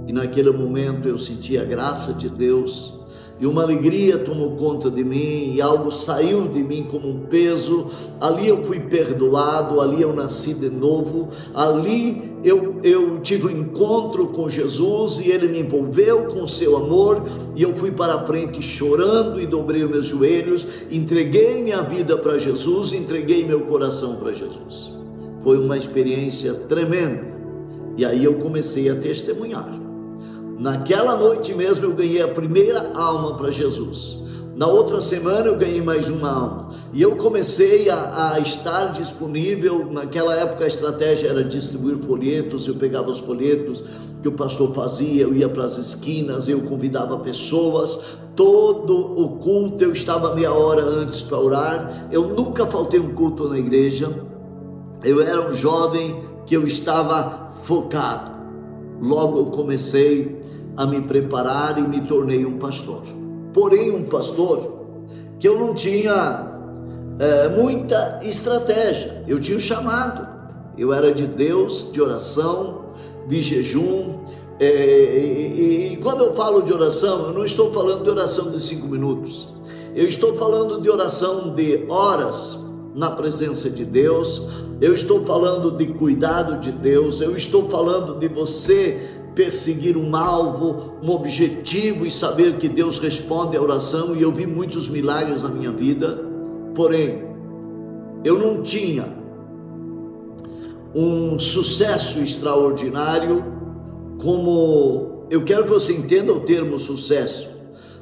E 0.07 0.13
naquele 0.13 0.51
momento 0.51 1.07
eu 1.07 1.17
senti 1.17 1.57
a 1.57 1.63
graça 1.63 2.13
de 2.13 2.29
Deus 2.29 2.99
e 3.39 3.47
uma 3.47 3.63
alegria 3.63 4.17
tomou 4.17 4.57
conta 4.57 4.91
de 4.91 5.01
mim, 5.01 5.53
e 5.53 5.61
algo 5.61 5.89
saiu 5.91 6.49
de 6.49 6.61
mim 6.61 6.85
como 6.91 7.07
um 7.07 7.19
peso. 7.21 7.87
Ali 8.19 8.49
eu 8.49 8.61
fui 8.65 8.81
perdoado, 8.81 9.79
ali 9.79 10.01
eu 10.01 10.13
nasci 10.13 10.53
de 10.53 10.69
novo, 10.69 11.29
ali 11.55 12.28
eu, 12.43 12.79
eu 12.83 13.19
tive 13.19 13.47
um 13.47 13.49
encontro 13.49 14.27
com 14.27 14.49
Jesus 14.49 15.19
e 15.19 15.29
ele 15.29 15.47
me 15.47 15.59
envolveu 15.59 16.25
com 16.25 16.47
seu 16.47 16.77
amor, 16.77 17.23
e 17.55 17.63
eu 17.63 17.75
fui 17.75 17.91
para 17.91 18.13
a 18.13 18.23
frente 18.23 18.61
chorando 18.61 19.41
e 19.41 19.45
dobrei 19.45 19.83
os 19.83 19.89
meus 19.89 20.05
joelhos, 20.05 20.67
entreguei 20.89 21.61
minha 21.61 21.81
vida 21.81 22.17
para 22.17 22.37
Jesus, 22.37 22.93
entreguei 22.93 23.45
meu 23.45 23.61
coração 23.61 24.15
para 24.15 24.31
Jesus. 24.31 24.93
Foi 25.41 25.57
uma 25.57 25.77
experiência 25.77 26.53
tremenda, 26.53 27.27
e 27.97 28.05
aí 28.05 28.23
eu 28.23 28.35
comecei 28.35 28.89
a 28.89 28.95
testemunhar. 28.95 29.77
Naquela 30.57 31.15
noite 31.15 31.53
mesmo 31.53 31.85
eu 31.85 31.93
ganhei 31.93 32.21
a 32.21 32.27
primeira 32.27 32.91
alma 32.93 33.35
para 33.35 33.51
Jesus. 33.51 34.19
Na 34.59 34.67
outra 34.67 34.99
semana 34.99 35.45
eu 35.45 35.55
ganhei 35.55 35.81
mais 35.81 36.09
uma 36.09 36.29
alma. 36.29 36.69
E 36.91 37.01
eu 37.01 37.15
comecei 37.15 37.89
a, 37.89 38.33
a, 38.33 38.39
estar 38.41 38.87
disponível. 38.87 39.89
Naquela 39.89 40.35
época 40.35 40.65
a 40.65 40.67
estratégia 40.67 41.29
era 41.29 41.45
distribuir 41.45 41.95
folhetos. 41.95 42.67
Eu 42.67 42.75
pegava 42.75 43.09
os 43.09 43.21
folhetos 43.21 43.81
que 44.21 44.27
o 44.27 44.33
pastor 44.33 44.73
fazia, 44.73 45.23
eu 45.23 45.33
ia 45.33 45.47
para 45.47 45.63
as 45.63 45.77
esquinas, 45.77 46.49
eu 46.49 46.59
convidava 46.63 47.17
pessoas. 47.19 48.17
Todo 48.35 48.97
o 48.97 49.37
culto 49.37 49.81
eu 49.81 49.93
estava 49.93 50.35
meia 50.35 50.51
hora 50.51 50.83
antes 50.83 51.21
para 51.21 51.39
orar. 51.39 52.09
Eu 52.11 52.27
nunca 52.27 52.65
faltei 52.65 52.99
um 52.99 53.13
culto 53.13 53.47
na 53.47 53.57
igreja. 53.57 54.13
Eu 55.05 55.21
era 55.21 55.47
um 55.47 55.53
jovem 55.53 56.21
que 56.45 56.53
eu 56.53 56.67
estava 56.67 57.49
focado. 57.63 58.31
Logo 59.01 59.39
eu 59.39 59.45
comecei 59.45 60.43
a 60.75 60.85
me 60.85 60.99
preparar 60.99 61.77
e 61.77 61.81
me 61.81 62.01
tornei 62.01 62.45
um 62.45 62.57
pastor. 62.57 63.18
Porém, 63.53 63.91
um 63.91 64.03
pastor 64.03 64.79
que 65.39 65.47
eu 65.47 65.57
não 65.59 65.73
tinha 65.73 66.47
é, 67.19 67.49
muita 67.49 68.19
estratégia, 68.23 69.23
eu 69.27 69.39
tinha 69.39 69.57
um 69.57 69.61
chamado, 69.61 70.27
eu 70.77 70.93
era 70.93 71.11
de 71.13 71.25
Deus, 71.25 71.89
de 71.91 72.01
oração, 72.01 72.93
de 73.27 73.41
jejum. 73.41 74.19
É, 74.59 74.65
e, 74.65 75.89
e, 75.89 75.93
e 75.93 75.97
quando 75.97 76.25
eu 76.25 76.33
falo 76.33 76.61
de 76.61 76.73
oração, 76.73 77.27
eu 77.27 77.33
não 77.33 77.45
estou 77.45 77.71
falando 77.71 78.03
de 78.03 78.09
oração 78.09 78.51
de 78.51 78.61
cinco 78.61 78.87
minutos, 78.87 79.47
eu 79.95 80.05
estou 80.05 80.37
falando 80.37 80.81
de 80.81 80.89
oração 80.89 81.53
de 81.55 81.85
horas, 81.89 82.59
na 82.93 83.11
presença 83.11 83.69
de 83.69 83.85
Deus, 83.85 84.43
eu 84.81 84.93
estou 84.93 85.25
falando 85.25 85.71
de 85.71 85.87
cuidado 85.93 86.59
de 86.59 86.71
Deus, 86.71 87.21
eu 87.21 87.35
estou 87.35 87.69
falando 87.69 88.19
de 88.19 88.27
você 88.27 88.99
perseguir 89.39 89.95
um 89.95 90.13
alvo, 90.17 90.95
um 91.01 91.09
objetivo 91.11 92.05
e 92.05 92.11
saber 92.11 92.57
que 92.57 92.67
Deus 92.67 92.99
responde 92.99 93.55
à 93.55 93.61
oração. 93.61 94.13
E 94.13 94.21
eu 94.21 94.33
vi 94.33 94.45
muitos 94.45 94.89
milagres 94.89 95.43
na 95.43 95.47
minha 95.47 95.71
vida, 95.71 96.27
porém, 96.75 97.23
eu 98.21 98.37
não 98.37 98.61
tinha 98.61 99.17
um 100.93 101.39
sucesso 101.39 102.19
extraordinário 102.19 103.45
como 104.21 105.25
eu 105.29 105.45
quero 105.45 105.63
que 105.63 105.69
você 105.69 105.93
entenda 105.93 106.33
o 106.33 106.41
termo 106.41 106.77
sucesso 106.77 107.47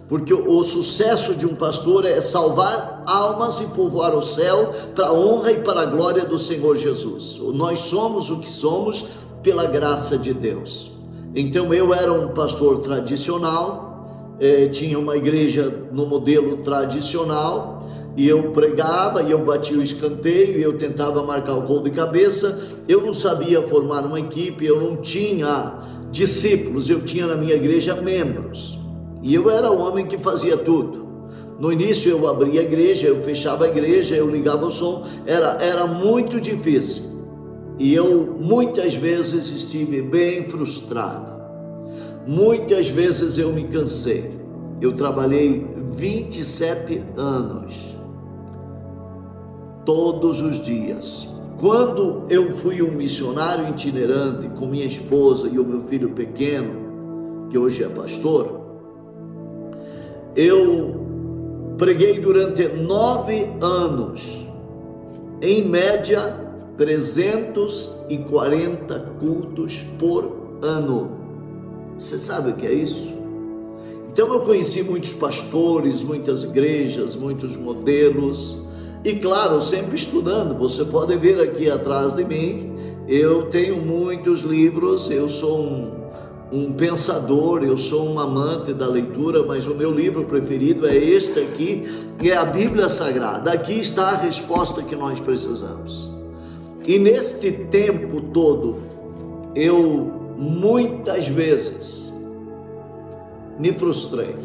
porque 0.07 0.33
o, 0.33 0.63
sucesso 0.63 1.35
de 1.35 1.45
um 1.45 1.53
pastor 1.53 2.05
é 2.05 2.21
salvar 2.21 3.03
almas 3.05 3.59
e 3.59 3.65
povoar 3.65 4.15
o 4.15 4.21
céu 4.23 4.71
para 4.95 5.07
a 5.07 5.13
honra 5.13 5.51
e 5.51 5.59
para 5.61 5.81
a 5.81 5.85
glória 5.85 6.23
do 6.23 6.39
Senhor 6.39 6.77
Jesus. 6.77 7.37
Nós 7.53 7.79
somos 7.79 8.31
o 8.31 8.39
que 8.39 8.49
somos 8.49 9.05
pela 9.43 9.65
graça 9.65 10.17
de 10.17 10.33
Deus. 10.33 10.96
Então 11.39 11.71
eu 11.71 11.93
era 11.93 12.11
um 12.11 12.29
pastor 12.29 12.79
tradicional, 12.79 14.35
eh, 14.39 14.69
tinha 14.69 14.97
uma 14.97 15.15
igreja 15.15 15.71
no 15.91 16.07
modelo 16.07 16.57
tradicional, 16.63 17.87
e 18.17 18.27
eu 18.27 18.51
pregava, 18.53 19.21
e 19.21 19.29
eu 19.29 19.45
batia 19.45 19.77
o 19.77 19.83
escanteio, 19.83 20.57
e 20.57 20.63
eu 20.63 20.79
tentava 20.79 21.23
marcar 21.23 21.53
o 21.53 21.61
gol 21.61 21.83
de 21.83 21.91
cabeça. 21.91 22.59
Eu 22.87 23.05
não 23.05 23.13
sabia 23.13 23.61
formar 23.61 24.03
uma 24.03 24.19
equipe, 24.19 24.65
eu 24.65 24.81
não 24.81 24.97
tinha 24.97 25.75
discípulos, 26.09 26.89
eu 26.89 27.03
tinha 27.03 27.27
na 27.27 27.35
minha 27.35 27.53
igreja 27.53 27.93
membros. 27.93 28.79
E 29.21 29.35
eu 29.35 29.47
era 29.47 29.69
o 29.69 29.79
homem 29.79 30.07
que 30.07 30.17
fazia 30.17 30.57
tudo. 30.57 31.05
No 31.59 31.71
início 31.71 32.09
eu 32.09 32.27
abria 32.27 32.61
a 32.61 32.63
igreja, 32.63 33.09
eu 33.09 33.21
fechava 33.21 33.65
a 33.65 33.67
igreja, 33.67 34.15
eu 34.15 34.27
ligava 34.27 34.65
o 34.65 34.71
som, 34.71 35.03
era, 35.27 35.55
era 35.61 35.85
muito 35.85 36.41
difícil. 36.41 37.16
E 37.79 37.93
eu 37.93 38.37
muitas 38.39 38.95
vezes 38.95 39.49
estive 39.49 40.01
bem 40.01 40.43
frustrado. 40.45 41.37
Muitas 42.25 42.89
vezes 42.89 43.37
eu 43.37 43.53
me 43.53 43.65
cansei. 43.67 44.31
Eu 44.81 44.93
trabalhei 44.93 45.65
27 45.93 47.01
anos, 47.15 47.95
todos 49.85 50.41
os 50.41 50.61
dias. 50.61 51.29
Quando 51.59 52.25
eu 52.29 52.55
fui 52.57 52.83
um 52.83 52.91
missionário 52.91 53.69
itinerante 53.69 54.47
com 54.49 54.67
minha 54.67 54.85
esposa 54.85 55.47
e 55.47 55.57
o 55.57 55.65
meu 55.65 55.81
filho 55.81 56.09
pequeno, 56.09 57.47
que 57.49 57.57
hoje 57.57 57.83
é 57.83 57.89
pastor, 57.89 58.61
eu 60.35 61.07
preguei 61.77 62.19
durante 62.19 62.67
nove 62.67 63.49
anos, 63.61 64.45
em 65.41 65.63
média 65.63 66.46
340 66.77 68.99
cultos 69.19 69.83
por 69.97 70.59
ano. 70.61 71.09
Você 71.97 72.19
sabe 72.19 72.51
o 72.51 72.53
que 72.53 72.67
é 72.67 72.73
isso? 72.73 73.17
Então 74.11 74.31
eu 74.33 74.41
conheci 74.41 74.83
muitos 74.83 75.13
pastores, 75.13 76.03
muitas 76.03 76.43
igrejas, 76.43 77.15
muitos 77.15 77.55
modelos, 77.55 78.61
e 79.03 79.15
claro, 79.15 79.61
sempre 79.61 79.95
estudando. 79.95 80.57
Você 80.57 80.85
pode 80.85 81.15
ver 81.15 81.39
aqui 81.41 81.69
atrás 81.69 82.13
de 82.13 82.25
mim, 82.25 82.75
eu 83.07 83.49
tenho 83.49 83.77
muitos 83.77 84.41
livros, 84.41 85.09
eu 85.09 85.29
sou 85.29 85.61
um, 85.61 85.91
um 86.51 86.73
pensador, 86.73 87.63
eu 87.63 87.77
sou 87.77 88.07
um 88.07 88.19
amante 88.19 88.73
da 88.73 88.87
leitura, 88.87 89.43
mas 89.43 89.67
o 89.67 89.75
meu 89.75 89.91
livro 89.91 90.25
preferido 90.25 90.87
é 90.87 90.95
este 90.95 91.39
aqui, 91.39 91.87
que 92.19 92.31
é 92.31 92.37
a 92.37 92.45
Bíblia 92.45 92.89
Sagrada. 92.89 93.51
Aqui 93.51 93.79
está 93.79 94.09
a 94.09 94.17
resposta 94.17 94.81
que 94.81 94.95
nós 94.95 95.19
precisamos. 95.19 96.16
E 96.87 96.97
neste 96.97 97.51
tempo 97.51 98.21
todo, 98.21 98.77
eu 99.53 100.09
muitas 100.37 101.27
vezes 101.27 102.13
me 103.59 103.73
frustrei. 103.73 104.35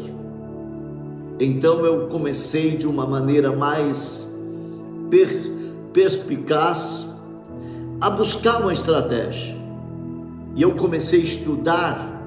Então 1.39 1.85
eu 1.85 2.07
comecei 2.07 2.75
de 2.75 2.85
uma 2.85 3.07
maneira 3.07 3.53
mais 3.53 4.29
per, 5.09 5.29
perspicaz 5.93 7.07
a 8.01 8.09
buscar 8.09 8.61
uma 8.61 8.73
estratégia. 8.73 9.55
E 10.53 10.61
eu 10.61 10.73
comecei 10.73 11.21
a 11.21 11.23
estudar 11.23 12.21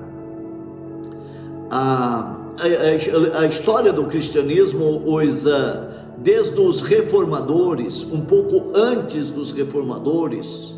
a, 1.70 2.35
a, 3.38 3.46
história 3.46 3.92
do 3.92 4.04
cristianismo, 4.04 5.02
os, 5.04 5.44
desde 6.18 6.58
os 6.60 6.82
reformadores, 6.82 8.02
um 8.04 8.20
pouco 8.20 8.72
antes 8.74 9.30
dos 9.30 9.52
reformadores, 9.52 10.74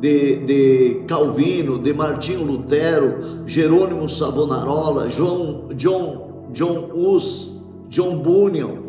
de, 0.00 0.36
de 0.44 1.04
Calvino, 1.06 1.78
de 1.78 1.92
Martinho 1.92 2.44
Lutero, 2.44 3.46
Jerônimo 3.46 4.08
Savonarola, 4.08 5.08
John, 5.08 5.68
John, 5.74 6.50
John 6.52 6.90
Hus, 6.92 7.50
John 7.88 8.18
Bunyan, 8.18 8.84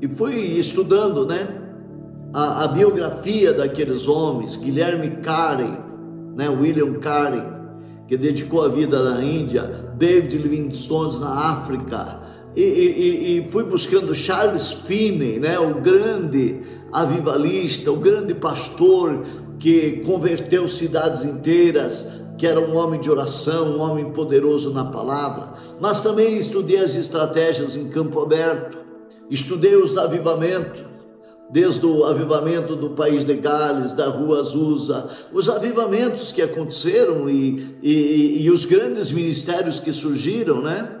e 0.00 0.08
fui 0.08 0.34
estudando, 0.58 1.26
né, 1.26 1.46
a, 2.32 2.64
a 2.64 2.68
biografia 2.68 3.52
daqueles 3.52 4.08
homens, 4.08 4.56
Guilherme 4.56 5.18
Karen, 5.22 5.78
né, 6.34 6.48
William 6.48 6.94
Karen, 6.94 7.53
que 8.06 8.16
dedicou 8.16 8.64
a 8.64 8.68
vida 8.68 9.02
na 9.02 9.24
Índia, 9.24 9.62
David 9.96 10.36
Livingstone 10.36 11.18
na 11.20 11.50
África, 11.50 12.20
e, 12.56 12.62
e, 12.62 13.38
e, 13.38 13.48
fui 13.50 13.64
buscando 13.64 14.14
Charles 14.14 14.70
Finney, 14.70 15.40
né, 15.40 15.58
o 15.58 15.74
grande 15.80 16.60
avivalista, 16.92 17.90
o 17.90 17.96
grande 17.96 18.32
pastor 18.32 19.24
que 19.58 20.02
converteu 20.04 20.68
cidades 20.68 21.24
inteiras, 21.24 22.08
que 22.38 22.46
era 22.46 22.60
um 22.60 22.76
homem 22.76 23.00
de 23.00 23.10
oração, 23.10 23.76
um 23.76 23.80
homem 23.80 24.10
poderoso 24.12 24.72
na 24.72 24.84
palavra, 24.84 25.54
mas 25.80 26.00
também 26.00 26.36
estudei 26.36 26.78
as 26.78 26.94
estratégias 26.94 27.76
em 27.76 27.88
campo 27.88 28.20
aberto, 28.20 28.78
estudei 29.28 29.74
os 29.74 29.96
avivamentos, 29.96 30.84
desde 31.50 31.84
o 31.86 32.04
avivamento 32.04 32.74
do 32.74 32.90
país 32.90 33.24
de 33.24 33.34
Gales, 33.34 33.92
da 33.92 34.08
Rua 34.08 34.40
Azusa, 34.40 35.06
os 35.32 35.48
avivamentos 35.48 36.32
que 36.32 36.42
aconteceram 36.42 37.28
e, 37.28 37.76
e, 37.82 38.42
e 38.42 38.50
os 38.50 38.64
grandes 38.64 39.12
ministérios 39.12 39.78
que 39.78 39.92
surgiram, 39.92 40.62
né? 40.62 41.00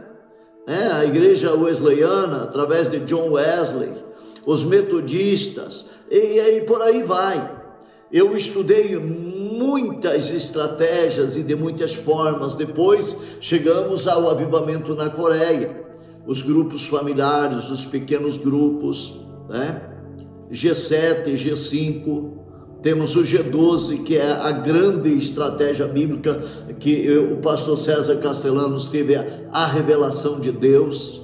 É, 0.66 0.86
a 0.86 1.04
igreja 1.04 1.52
wesleyana, 1.52 2.44
através 2.44 2.90
de 2.90 3.00
John 3.00 3.32
Wesley, 3.32 3.92
os 4.46 4.64
metodistas, 4.64 5.86
e, 6.10 6.38
e 6.38 6.60
por 6.62 6.80
aí 6.82 7.02
vai. 7.02 7.62
Eu 8.12 8.36
estudei 8.36 8.96
muitas 8.96 10.30
estratégias 10.30 11.36
e 11.36 11.42
de 11.42 11.56
muitas 11.56 11.94
formas. 11.94 12.54
Depois 12.54 13.16
chegamos 13.40 14.06
ao 14.06 14.30
avivamento 14.30 14.94
na 14.94 15.10
Coreia, 15.10 15.84
os 16.26 16.40
grupos 16.40 16.86
familiares, 16.86 17.70
os 17.70 17.84
pequenos 17.84 18.36
grupos, 18.36 19.18
né? 19.48 19.93
G7, 20.50 21.34
G5, 21.34 22.44
temos 22.84 23.16
o 23.16 23.22
G12, 23.22 24.02
que 24.02 24.18
é 24.18 24.30
a 24.30 24.50
grande 24.50 25.10
estratégia 25.16 25.86
bíblica 25.86 26.42
que 26.78 27.08
o 27.16 27.36
pastor 27.38 27.78
César 27.78 28.16
Castellanos 28.16 28.88
teve 28.88 29.16
a, 29.16 29.66
revelação 29.66 30.38
de 30.38 30.52
Deus, 30.52 31.22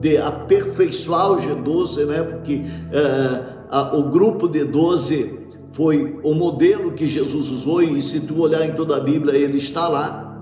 de 0.00 0.16
aperfeiçoar 0.16 1.32
o 1.32 1.36
G12, 1.36 2.06
né? 2.06 2.22
Porque 2.22 2.62
é, 2.90 3.42
a, 3.68 3.94
o 3.94 4.04
grupo 4.04 4.48
de 4.48 4.64
12 4.64 5.38
foi 5.72 6.18
o 6.22 6.32
modelo 6.34 6.92
que 6.92 7.06
Jesus 7.06 7.50
usou, 7.50 7.82
e 7.82 8.00
se 8.00 8.20
tu 8.20 8.40
olhar 8.40 8.64
em 8.64 8.72
toda 8.72 8.96
a 8.96 9.00
Bíblia, 9.00 9.38
ele 9.38 9.58
está 9.58 9.88
lá. 9.88 10.32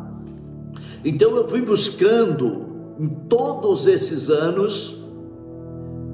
Então 1.05 1.37
eu 1.37 1.49
fui 1.49 1.63
buscando 1.63 2.95
em 3.01 3.09
todos 3.09 3.89
esses 3.89 4.31
anos 4.31 5.00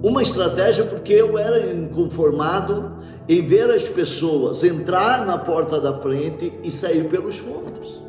uma 0.06 0.22
estratégia 0.22 0.84
porque 0.84 1.12
eu 1.12 1.36
era 1.36 1.72
inconformado 1.72 2.92
em 3.28 3.44
ver 3.44 3.68
as 3.70 3.88
pessoas 3.88 4.62
entrar 4.62 5.26
na 5.26 5.36
porta 5.36 5.80
da 5.80 5.98
frente 5.98 6.52
e 6.62 6.70
sair 6.70 7.08
pelos 7.08 7.38
fundos. 7.38 8.00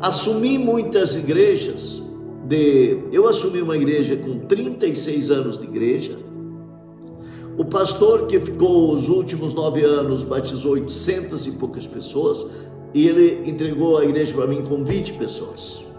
Assumi 0.00 0.56
muitas 0.56 1.16
igrejas 1.16 2.00
de 2.46 3.00
eu 3.10 3.28
assumi 3.28 3.60
uma 3.60 3.76
igreja 3.76 4.16
com 4.16 4.38
36 4.38 5.30
anos 5.32 5.58
de 5.58 5.64
igreja 5.64 6.16
o 7.58 7.64
pastor 7.64 8.26
que 8.26 8.40
ficou 8.40 8.92
os 8.92 9.08
últimos 9.08 9.52
nove 9.52 9.84
anos 9.84 10.22
batizou 10.22 10.74
800 10.74 11.46
e 11.48 11.50
poucas 11.50 11.86
pessoas 11.86 12.46
e 12.94 13.06
ele 13.06 13.50
entregou 13.50 13.98
a 13.98 14.04
igreja 14.04 14.32
para 14.32 14.46
mim 14.46 14.62
com 14.62 14.84
20 14.84 15.14
pessoas. 15.14 15.89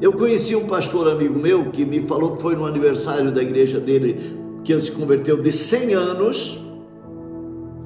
Eu 0.00 0.12
conheci 0.12 0.54
um 0.54 0.66
pastor 0.66 1.08
amigo 1.08 1.38
meu 1.38 1.70
que 1.70 1.84
me 1.84 2.02
falou 2.02 2.36
que 2.36 2.42
foi 2.42 2.54
no 2.54 2.66
aniversário 2.66 3.32
da 3.32 3.42
igreja 3.42 3.80
dele 3.80 4.44
que 4.62 4.72
ele 4.72 4.80
se 4.80 4.92
converteu 4.92 5.40
de 5.40 5.50
100 5.50 5.94
anos, 5.94 6.60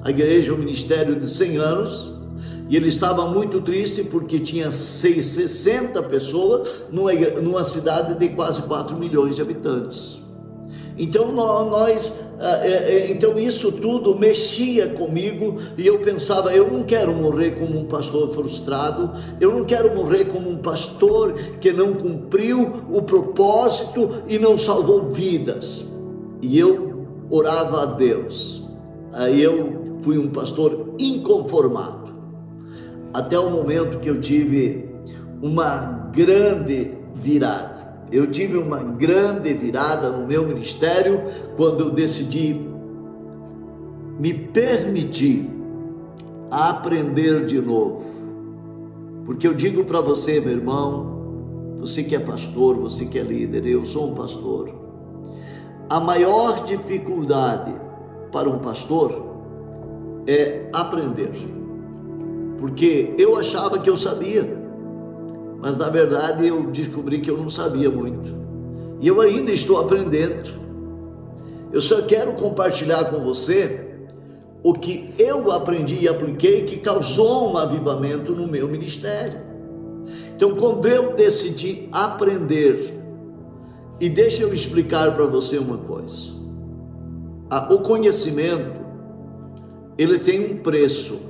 a 0.03 0.11
igreja, 0.11 0.53
o 0.53 0.59
ministério 0.59 1.15
de 1.21 1.31
100 1.31 1.57
anos, 1.59 2.13
e 2.69 2.77
ele 2.77 2.89
estava 2.89 3.29
muito 3.29 3.61
triste 3.61 4.03
porque 4.03 4.41
tinha 4.41 4.73
60 4.73 6.03
pessoas 6.05 6.69
numa, 6.91 7.13
numa 7.13 7.65
cidade 7.65 8.19
de 8.19 8.29
quase 8.31 8.63
4 8.63 8.97
milhões 8.97 9.37
de 9.37 9.43
habitantes. 9.43 10.20
Então 11.01 11.33
nós, 11.33 12.21
ah, 12.39 12.61
é, 12.63 12.69
é, 12.69 13.11
então 13.11 13.39
isso 13.39 13.73
tudo 13.73 14.19
mexia 14.19 14.87
comigo 14.91 15.57
e 15.79 15.87
eu 15.87 16.01
pensava, 16.01 16.53
eu 16.53 16.71
não 16.71 16.83
quero 16.83 17.11
morrer 17.15 17.53
como 17.53 17.79
um 17.79 17.87
pastor 17.87 18.29
frustrado, 18.29 19.11
eu 19.41 19.51
não 19.51 19.65
quero 19.65 19.97
morrer 19.97 20.27
como 20.27 20.51
um 20.51 20.59
pastor 20.59 21.33
que 21.59 21.73
não 21.73 21.95
cumpriu 21.95 22.83
o 22.93 23.01
propósito 23.01 24.11
e 24.29 24.39
não 24.39 24.59
salvou 24.59 25.09
vidas. 25.09 25.87
E 26.43 26.59
eu 26.59 27.07
orava 27.31 27.83
a 27.83 27.87
Deus. 27.87 28.63
Aí 29.15 29.43
eu 29.43 29.97
fui 30.03 30.19
um 30.19 30.29
pastor 30.29 30.97
inconformado. 30.99 32.13
Até 33.15 33.39
o 33.39 33.49
momento 33.49 34.01
que 34.01 34.11
eu 34.11 34.21
tive 34.21 34.87
uma 35.41 36.11
grande 36.13 36.91
virada 37.15 37.70
eu 38.13 38.31
tive 38.31 38.59
uma 38.59 38.79
grande 38.79 39.53
virada 39.55 40.11
no 40.11 40.27
meu 40.27 40.47
ministério 40.47 41.23
quando 41.57 41.81
eu 41.81 41.91
decidi 41.91 42.69
me 44.19 44.35
permitir 44.35 45.49
aprender 46.51 47.47
de 47.47 47.61
novo. 47.61 48.05
Porque 49.25 49.47
eu 49.47 49.55
digo 49.55 49.85
para 49.85 50.01
você, 50.01 50.41
meu 50.41 50.51
irmão, 50.51 51.77
você 51.79 52.03
que 52.03 52.17
é 52.17 52.19
pastor, 52.19 52.77
você 52.77 53.07
que 53.07 53.19
é 53.19 53.23
líder, 53.23 53.65
eu 53.67 53.87
sou 53.87 54.11
um 54.11 54.15
pastor. 54.15 54.75
A 55.89 56.01
maior 56.01 56.65
dificuldade 56.65 57.73
para 58.33 58.49
um 58.49 58.59
pastor 58.59 59.31
é 60.27 60.69
aprender. 60.73 61.31
Porque 62.59 63.15
eu 63.17 63.37
achava 63.37 63.79
que 63.79 63.89
eu 63.89 63.97
sabia 63.97 64.60
mas 65.61 65.77
na 65.77 65.89
verdade 65.89 66.47
eu 66.47 66.71
descobri 66.71 67.21
que 67.21 67.31
eu 67.31 67.37
não 67.37 67.51
sabia 67.51 67.91
muito. 67.91 68.41
E 69.01 69.09
eu 69.09 69.21
ainda 69.21 69.53
estou 69.53 69.81
aprendendo. 69.81 70.51
Eu 71.73 71.81
só 71.81 72.03
quero 72.03 72.33
compartilhar 72.33 73.05
com 73.05 73.21
você 73.21 73.89
o 74.63 74.75
que 74.75 75.11
eu 75.19 75.51
aprendi 75.53 76.01
e 76.01 76.09
apliquei 76.09 76.65
que 76.65 76.79
causou 76.79 77.53
um 77.53 77.57
avivamento 77.57 78.35
no 78.35 78.47
meu 78.47 78.69
ministério. 78.69 79.41
Então, 80.35 80.55
quando 80.57 80.87
eu 80.89 81.15
decidi 81.15 81.89
aprender, 81.93 83.01
e 84.01 84.09
deixa 84.09 84.43
eu 84.43 84.53
explicar 84.53 85.15
para 85.15 85.27
você 85.27 85.59
uma 85.59 85.77
coisa: 85.77 86.33
o 87.71 87.79
conhecimento 87.79 88.81
ele 89.99 90.19
tem 90.19 90.53
um 90.53 90.57
preço, 90.57 91.21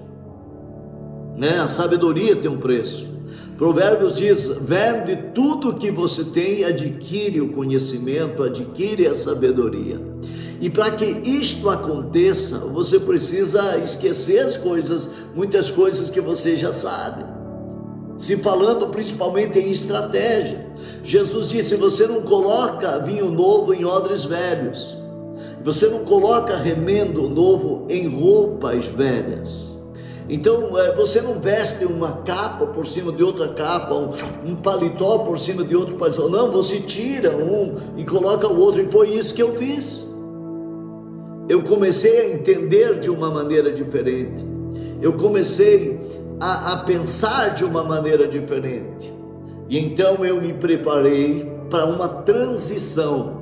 né? 1.36 1.58
A 1.58 1.68
sabedoria 1.68 2.36
tem 2.36 2.50
um 2.50 2.58
preço. 2.58 3.08
Provérbios 3.56 4.16
diz: 4.16 4.48
vende 4.60 5.16
tudo 5.34 5.76
que 5.76 5.90
você 5.90 6.24
tem, 6.24 6.64
adquire 6.64 7.40
o 7.40 7.52
conhecimento, 7.52 8.42
adquire 8.42 9.06
a 9.06 9.14
sabedoria. 9.14 10.00
E 10.60 10.68
para 10.68 10.90
que 10.90 11.04
isto 11.04 11.70
aconteça, 11.70 12.58
você 12.58 13.00
precisa 13.00 13.78
esquecer 13.78 14.40
as 14.40 14.56
coisas, 14.56 15.10
muitas 15.34 15.70
coisas 15.70 16.10
que 16.10 16.20
você 16.20 16.54
já 16.56 16.72
sabe. 16.72 17.24
Se 18.18 18.36
falando 18.36 18.88
principalmente 18.88 19.58
em 19.58 19.70
estratégia. 19.70 20.66
Jesus 21.02 21.48
disse: 21.48 21.76
você 21.76 22.06
não 22.06 22.22
coloca 22.22 22.98
vinho 22.98 23.30
novo 23.30 23.72
em 23.72 23.84
odres 23.84 24.24
velhos. 24.24 24.98
Você 25.64 25.86
não 25.88 26.04
coloca 26.04 26.56
remendo 26.56 27.28
novo 27.28 27.86
em 27.88 28.06
roupas 28.06 28.86
velhas. 28.86 29.69
Então 30.30 30.78
é, 30.78 30.94
você 30.94 31.20
não 31.20 31.40
veste 31.40 31.84
uma 31.84 32.22
capa 32.22 32.66
por 32.66 32.86
cima 32.86 33.12
de 33.12 33.22
outra 33.22 33.48
capa, 33.48 33.94
um, 33.94 34.54
paletó 34.54 35.18
por 35.18 35.38
cima 35.38 35.64
de 35.64 35.76
outro 35.76 35.96
paletó. 35.96 36.28
Não, 36.28 36.50
você 36.50 36.80
tira 36.80 37.36
um 37.36 37.76
e 37.96 38.04
coloca 38.04 38.46
o 38.46 38.58
outro. 38.58 38.80
E 38.80 38.90
foi 38.90 39.10
isso 39.10 39.34
que 39.34 39.42
eu 39.42 39.54
fiz 39.56 40.08
eu 41.50 41.64
comecei 41.64 42.20
a 42.20 42.32
entender 42.32 43.00
de 43.00 43.10
uma 43.10 43.28
maneira 43.28 43.72
diferente, 43.72 44.46
eu 45.02 45.14
comecei 45.14 45.98
a, 46.38 46.74
a 46.74 46.76
pensar 46.84 47.54
de 47.54 47.64
uma 47.64 47.82
maneira 47.82 48.28
diferente, 48.28 49.12
e 49.68 49.76
então 49.76 50.24
eu 50.24 50.40
me 50.40 50.52
preparei 50.52 51.50
para 51.68 51.86
uma 51.86 52.08
transição, 52.08 53.40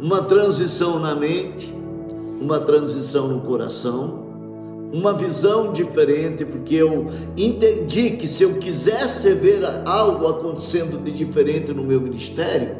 uma 0.00 0.20
transição 0.22 0.98
na 0.98 1.14
mente, 1.14 1.72
uma 2.40 2.58
transição 2.58 3.28
no 3.28 3.40
coração, 3.42 4.25
uma 4.92 5.12
visão 5.12 5.72
diferente, 5.72 6.44
porque 6.44 6.74
eu 6.74 7.06
entendi 7.36 8.10
que 8.10 8.26
se 8.26 8.42
eu 8.42 8.54
quisesse 8.54 9.34
ver 9.34 9.62
algo 9.84 10.26
acontecendo 10.26 11.02
de 11.02 11.10
diferente 11.10 11.72
no 11.72 11.84
meu 11.84 12.00
ministério, 12.00 12.76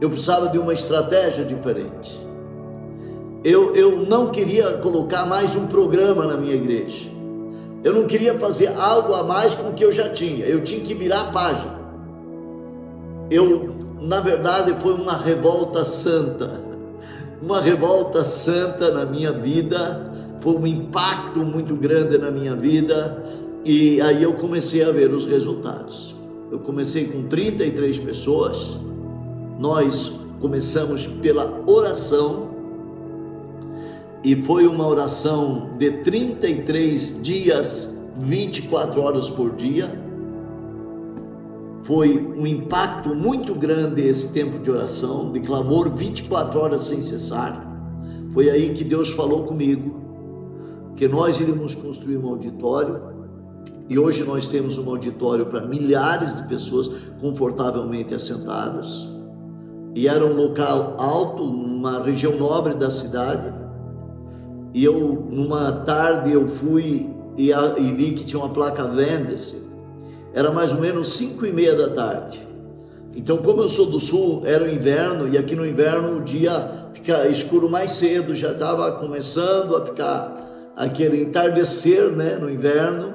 eu 0.00 0.08
precisava 0.08 0.48
de 0.48 0.58
uma 0.58 0.72
estratégia 0.72 1.44
diferente 1.44 2.32
eu, 3.44 3.74
eu 3.74 4.06
não 4.06 4.30
queria 4.30 4.74
colocar 4.74 5.26
mais 5.26 5.56
um 5.56 5.66
programa 5.66 6.26
na 6.26 6.36
minha 6.36 6.54
igreja. 6.54 7.10
Eu 7.82 7.92
não 7.92 8.06
queria 8.06 8.38
fazer 8.38 8.68
algo 8.78 9.14
a 9.14 9.24
mais 9.24 9.54
com 9.54 9.70
o 9.70 9.72
que 9.72 9.84
eu 9.84 9.90
já 9.90 10.08
tinha. 10.08 10.46
Eu 10.46 10.62
tinha 10.62 10.80
que 10.80 10.94
virar 10.94 11.22
a 11.22 11.32
página. 11.32 11.80
Eu, 13.28 13.74
na 14.00 14.20
verdade, 14.20 14.74
foi 14.80 14.94
uma 14.94 15.16
revolta 15.16 15.84
santa. 15.84 16.71
Uma 17.42 17.60
revolta 17.60 18.22
santa 18.22 18.92
na 18.92 19.04
minha 19.04 19.32
vida. 19.32 20.12
Foi 20.38 20.54
um 20.54 20.66
impacto 20.66 21.40
muito 21.40 21.74
grande 21.74 22.16
na 22.16 22.30
minha 22.30 22.54
vida. 22.54 23.20
E 23.64 24.00
aí 24.00 24.22
eu 24.22 24.34
comecei 24.34 24.84
a 24.84 24.92
ver 24.92 25.12
os 25.12 25.26
resultados. 25.26 26.14
Eu 26.52 26.60
comecei 26.60 27.08
com 27.08 27.24
33 27.24 27.98
pessoas. 27.98 28.78
Nós 29.58 30.12
começamos 30.40 31.06
pela 31.06 31.62
oração 31.66 32.52
e 34.24 34.36
foi 34.36 34.68
uma 34.68 34.86
oração 34.86 35.70
de 35.78 35.90
33 36.04 37.20
dias, 37.22 37.92
24 38.18 39.00
horas 39.00 39.28
por 39.28 39.50
dia. 39.56 39.90
Foi 41.82 42.16
um 42.18 42.46
impacto 42.46 43.14
muito 43.14 43.54
grande 43.54 44.02
esse 44.02 44.32
tempo 44.32 44.58
de 44.58 44.70
oração, 44.70 45.32
de 45.32 45.40
clamor 45.40 45.90
24 45.90 46.58
horas 46.58 46.82
sem 46.82 47.00
cessar. 47.00 47.68
Foi 48.32 48.48
aí 48.48 48.72
que 48.72 48.84
Deus 48.84 49.10
falou 49.10 49.44
comigo 49.44 50.00
que 50.96 51.08
nós 51.08 51.40
iríamos 51.40 51.74
construir 51.74 52.18
um 52.18 52.28
auditório 52.28 53.00
e 53.88 53.98
hoje 53.98 54.24
nós 54.24 54.48
temos 54.48 54.78
um 54.78 54.88
auditório 54.88 55.46
para 55.46 55.66
milhares 55.66 56.36
de 56.36 56.46
pessoas 56.46 56.88
confortavelmente 57.20 58.14
assentadas. 58.14 59.08
E 59.94 60.08
era 60.08 60.24
um 60.24 60.34
local 60.34 60.96
alto, 60.98 61.44
numa 61.44 62.02
região 62.02 62.38
nobre 62.38 62.74
da 62.74 62.90
cidade 62.90 63.62
e 64.74 64.84
eu, 64.84 65.26
numa 65.30 65.70
tarde, 65.72 66.32
eu 66.32 66.46
fui 66.46 67.10
e, 67.36 67.50
e 67.50 67.92
vi 67.92 68.12
que 68.12 68.24
tinha 68.24 68.40
uma 68.40 68.48
placa 68.48 68.84
vende-se. 68.84 69.60
Era 70.34 70.50
mais 70.50 70.72
ou 70.72 70.80
menos 70.80 71.10
cinco 71.10 71.44
e 71.44 71.52
meia 71.52 71.74
da 71.74 71.90
tarde. 71.90 72.46
Então, 73.14 73.38
como 73.38 73.62
eu 73.62 73.68
sou 73.68 73.86
do 73.86 74.00
sul, 74.00 74.42
era 74.44 74.64
o 74.64 74.70
inverno 74.70 75.28
e 75.28 75.36
aqui 75.36 75.54
no 75.54 75.66
inverno 75.66 76.18
o 76.18 76.22
dia 76.22 76.88
fica 76.94 77.28
escuro 77.28 77.68
mais 77.68 77.92
cedo, 77.92 78.34
já 78.34 78.52
estava 78.52 78.90
começando 78.92 79.76
a 79.76 79.84
ficar 79.84 80.72
aquele 80.74 81.22
entardecer, 81.22 82.10
né, 82.10 82.36
no 82.36 82.50
inverno 82.50 83.14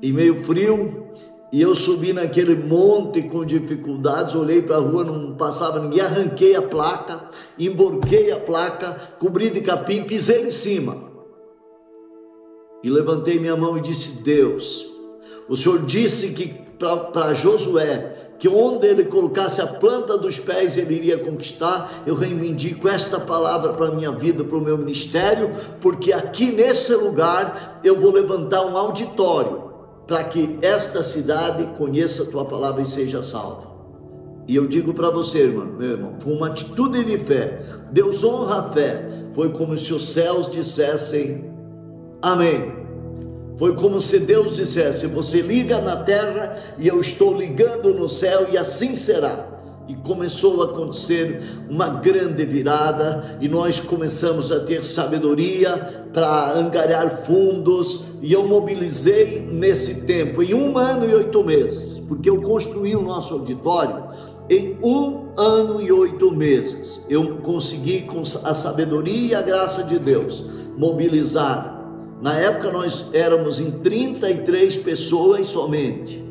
e 0.00 0.12
meio 0.12 0.42
frio. 0.44 1.08
E 1.52 1.60
eu 1.60 1.74
subi 1.74 2.14
naquele 2.14 2.54
monte 2.54 3.20
com 3.24 3.44
dificuldades, 3.44 4.34
olhei 4.34 4.62
para 4.62 4.76
a 4.76 4.80
rua, 4.80 5.04
não 5.04 5.34
passava 5.34 5.78
ninguém, 5.80 6.00
arranquei 6.00 6.56
a 6.56 6.62
placa, 6.62 7.28
emborquei 7.58 8.32
a 8.32 8.40
placa, 8.40 8.96
cobri 9.18 9.50
de 9.50 9.60
capim, 9.60 10.04
pisei 10.04 10.46
em 10.46 10.50
cima. 10.50 11.12
E 12.82 12.88
levantei 12.88 13.38
minha 13.38 13.54
mão 13.54 13.76
e 13.76 13.82
disse: 13.82 14.22
Deus, 14.22 14.91
o 15.48 15.56
Senhor 15.56 15.84
disse 15.84 16.30
que 16.30 16.62
para 17.12 17.34
Josué, 17.34 18.32
que 18.38 18.48
onde 18.48 18.88
ele 18.88 19.04
colocasse 19.04 19.60
a 19.60 19.66
planta 19.68 20.18
dos 20.18 20.40
pés 20.40 20.76
ele 20.76 20.96
iria 20.96 21.16
conquistar. 21.16 22.02
Eu 22.04 22.16
reivindico 22.16 22.88
esta 22.88 23.20
palavra 23.20 23.72
para 23.72 23.86
a 23.86 23.90
minha 23.92 24.10
vida, 24.10 24.42
para 24.42 24.58
o 24.58 24.60
meu 24.60 24.76
ministério, 24.76 25.52
porque 25.80 26.12
aqui 26.12 26.50
nesse 26.50 26.92
lugar 26.96 27.80
eu 27.84 28.00
vou 28.00 28.10
levantar 28.10 28.64
um 28.64 28.76
auditório 28.76 29.70
para 30.08 30.24
que 30.24 30.58
esta 30.60 31.04
cidade 31.04 31.64
conheça 31.78 32.24
a 32.24 32.26
tua 32.26 32.44
palavra 32.44 32.82
e 32.82 32.86
seja 32.86 33.22
salva. 33.22 33.70
E 34.48 34.56
eu 34.56 34.66
digo 34.66 34.92
para 34.92 35.08
você, 35.08 35.44
irmão, 35.44 35.66
meu 35.66 35.90
irmão, 35.90 36.14
com 36.22 36.32
uma 36.32 36.48
atitude 36.48 37.04
de 37.04 37.18
fé, 37.18 37.62
Deus 37.92 38.24
honra 38.24 38.58
a 38.58 38.70
fé, 38.72 39.08
foi 39.30 39.50
como 39.50 39.78
se 39.78 39.94
os 39.94 40.12
céus 40.12 40.50
dissessem 40.50 41.48
amém. 42.20 42.81
Foi 43.62 43.76
como 43.76 44.00
se 44.00 44.18
Deus 44.18 44.56
dissesse: 44.56 45.06
Você 45.06 45.40
liga 45.40 45.80
na 45.80 45.94
terra 45.94 46.56
e 46.80 46.88
eu 46.88 47.00
estou 47.00 47.32
ligando 47.32 47.94
no 47.94 48.08
céu, 48.08 48.48
e 48.50 48.58
assim 48.58 48.96
será. 48.96 49.46
E 49.86 49.94
começou 49.94 50.62
a 50.62 50.64
acontecer 50.64 51.40
uma 51.70 51.88
grande 51.88 52.44
virada, 52.44 53.38
e 53.40 53.48
nós 53.48 53.78
começamos 53.78 54.50
a 54.50 54.58
ter 54.58 54.82
sabedoria 54.82 56.08
para 56.12 56.54
angariar 56.54 57.24
fundos, 57.24 58.02
e 58.20 58.32
eu 58.32 58.44
mobilizei 58.44 59.48
nesse 59.48 60.00
tempo, 60.00 60.42
em 60.42 60.54
um 60.54 60.76
ano 60.76 61.08
e 61.08 61.14
oito 61.14 61.44
meses, 61.44 62.00
porque 62.08 62.28
eu 62.28 62.42
construí 62.42 62.96
o 62.96 63.02
nosso 63.02 63.34
auditório 63.34 64.08
em 64.50 64.76
um 64.82 65.28
ano 65.36 65.80
e 65.80 65.92
oito 65.92 66.32
meses. 66.32 67.00
Eu 67.08 67.36
consegui, 67.36 68.00
com 68.00 68.22
a 68.42 68.54
sabedoria 68.54 69.28
e 69.28 69.34
a 69.36 69.42
graça 69.42 69.84
de 69.84 70.00
Deus, 70.00 70.44
mobilizar. 70.76 71.81
Na 72.22 72.38
época 72.38 72.70
nós 72.70 73.10
éramos 73.12 73.60
em 73.60 73.70
33 73.70 74.78
pessoas 74.78 75.48
somente 75.48 76.22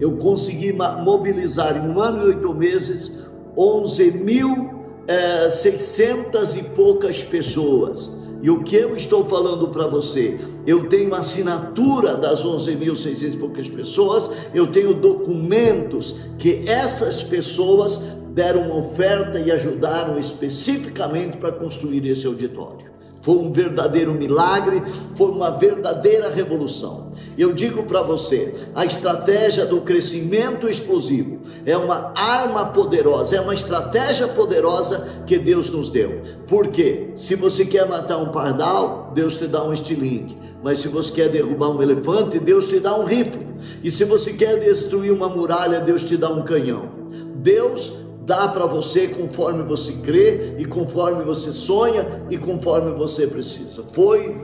eu 0.00 0.16
consegui 0.16 0.72
mobilizar 0.72 1.76
em 1.76 1.90
um 1.90 2.00
ano 2.00 2.22
e 2.22 2.26
oito 2.28 2.54
meses 2.54 3.12
11.600 3.56 5.06
é, 5.08 6.58
e 6.58 6.62
poucas 6.74 7.22
pessoas. 7.24 8.16
E 8.42 8.50
o 8.50 8.62
que 8.62 8.76
eu 8.76 8.94
estou 8.94 9.24
falando 9.24 9.68
para 9.68 9.86
você? 9.86 10.38
Eu 10.66 10.90
tenho 10.90 11.14
assinatura 11.14 12.14
das 12.14 12.44
11.600 12.44 13.34
e 13.34 13.38
poucas 13.38 13.70
pessoas, 13.70 14.30
eu 14.54 14.66
tenho 14.66 14.92
documentos 14.92 16.16
que 16.38 16.68
essas 16.68 17.22
pessoas 17.22 18.02
deram 18.34 18.76
oferta 18.76 19.38
e 19.40 19.50
ajudaram 19.50 20.18
especificamente 20.18 21.38
para 21.38 21.52
construir 21.52 22.06
esse 22.06 22.26
auditório. 22.26 22.95
Foi 23.26 23.38
um 23.38 23.50
verdadeiro 23.50 24.14
milagre, 24.14 24.80
foi 25.16 25.32
uma 25.32 25.50
verdadeira 25.50 26.30
revolução. 26.30 27.10
Eu 27.36 27.52
digo 27.52 27.82
para 27.82 28.00
você, 28.00 28.54
a 28.72 28.86
estratégia 28.86 29.66
do 29.66 29.80
crescimento 29.80 30.68
explosivo 30.68 31.40
é 31.64 31.76
uma 31.76 32.12
arma 32.14 32.66
poderosa, 32.66 33.34
é 33.34 33.40
uma 33.40 33.52
estratégia 33.52 34.28
poderosa 34.28 35.24
que 35.26 35.36
Deus 35.38 35.72
nos 35.72 35.90
deu. 35.90 36.22
Porque 36.46 37.08
se 37.16 37.34
você 37.34 37.64
quer 37.64 37.88
matar 37.88 38.18
um 38.18 38.28
pardal, 38.28 39.10
Deus 39.12 39.36
te 39.36 39.48
dá 39.48 39.64
um 39.64 39.72
estilingue. 39.72 40.38
Mas 40.62 40.78
se 40.78 40.86
você 40.86 41.10
quer 41.10 41.28
derrubar 41.28 41.70
um 41.70 41.82
elefante, 41.82 42.38
Deus 42.38 42.68
te 42.68 42.78
dá 42.78 42.96
um 42.96 43.02
rifle. 43.02 43.44
E 43.82 43.90
se 43.90 44.04
você 44.04 44.34
quer 44.34 44.60
destruir 44.60 45.12
uma 45.12 45.28
muralha, 45.28 45.80
Deus 45.80 46.04
te 46.04 46.16
dá 46.16 46.30
um 46.30 46.44
canhão. 46.44 46.90
Deus 47.34 48.05
dá 48.26 48.48
para 48.48 48.66
você 48.66 49.06
conforme 49.06 49.62
você 49.62 49.92
crê 49.92 50.56
e 50.58 50.64
conforme 50.64 51.22
você 51.22 51.52
sonha 51.52 52.24
e 52.28 52.36
conforme 52.36 52.90
você 52.90 53.24
precisa. 53.24 53.84
Foi 53.92 54.36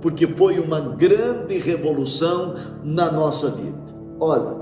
porque 0.02 0.26
foi 0.26 0.58
uma 0.58 0.80
grande 0.80 1.56
revolução 1.56 2.56
na 2.84 3.10
nossa 3.10 3.48
vida. 3.48 3.80
Olha, 4.20 4.54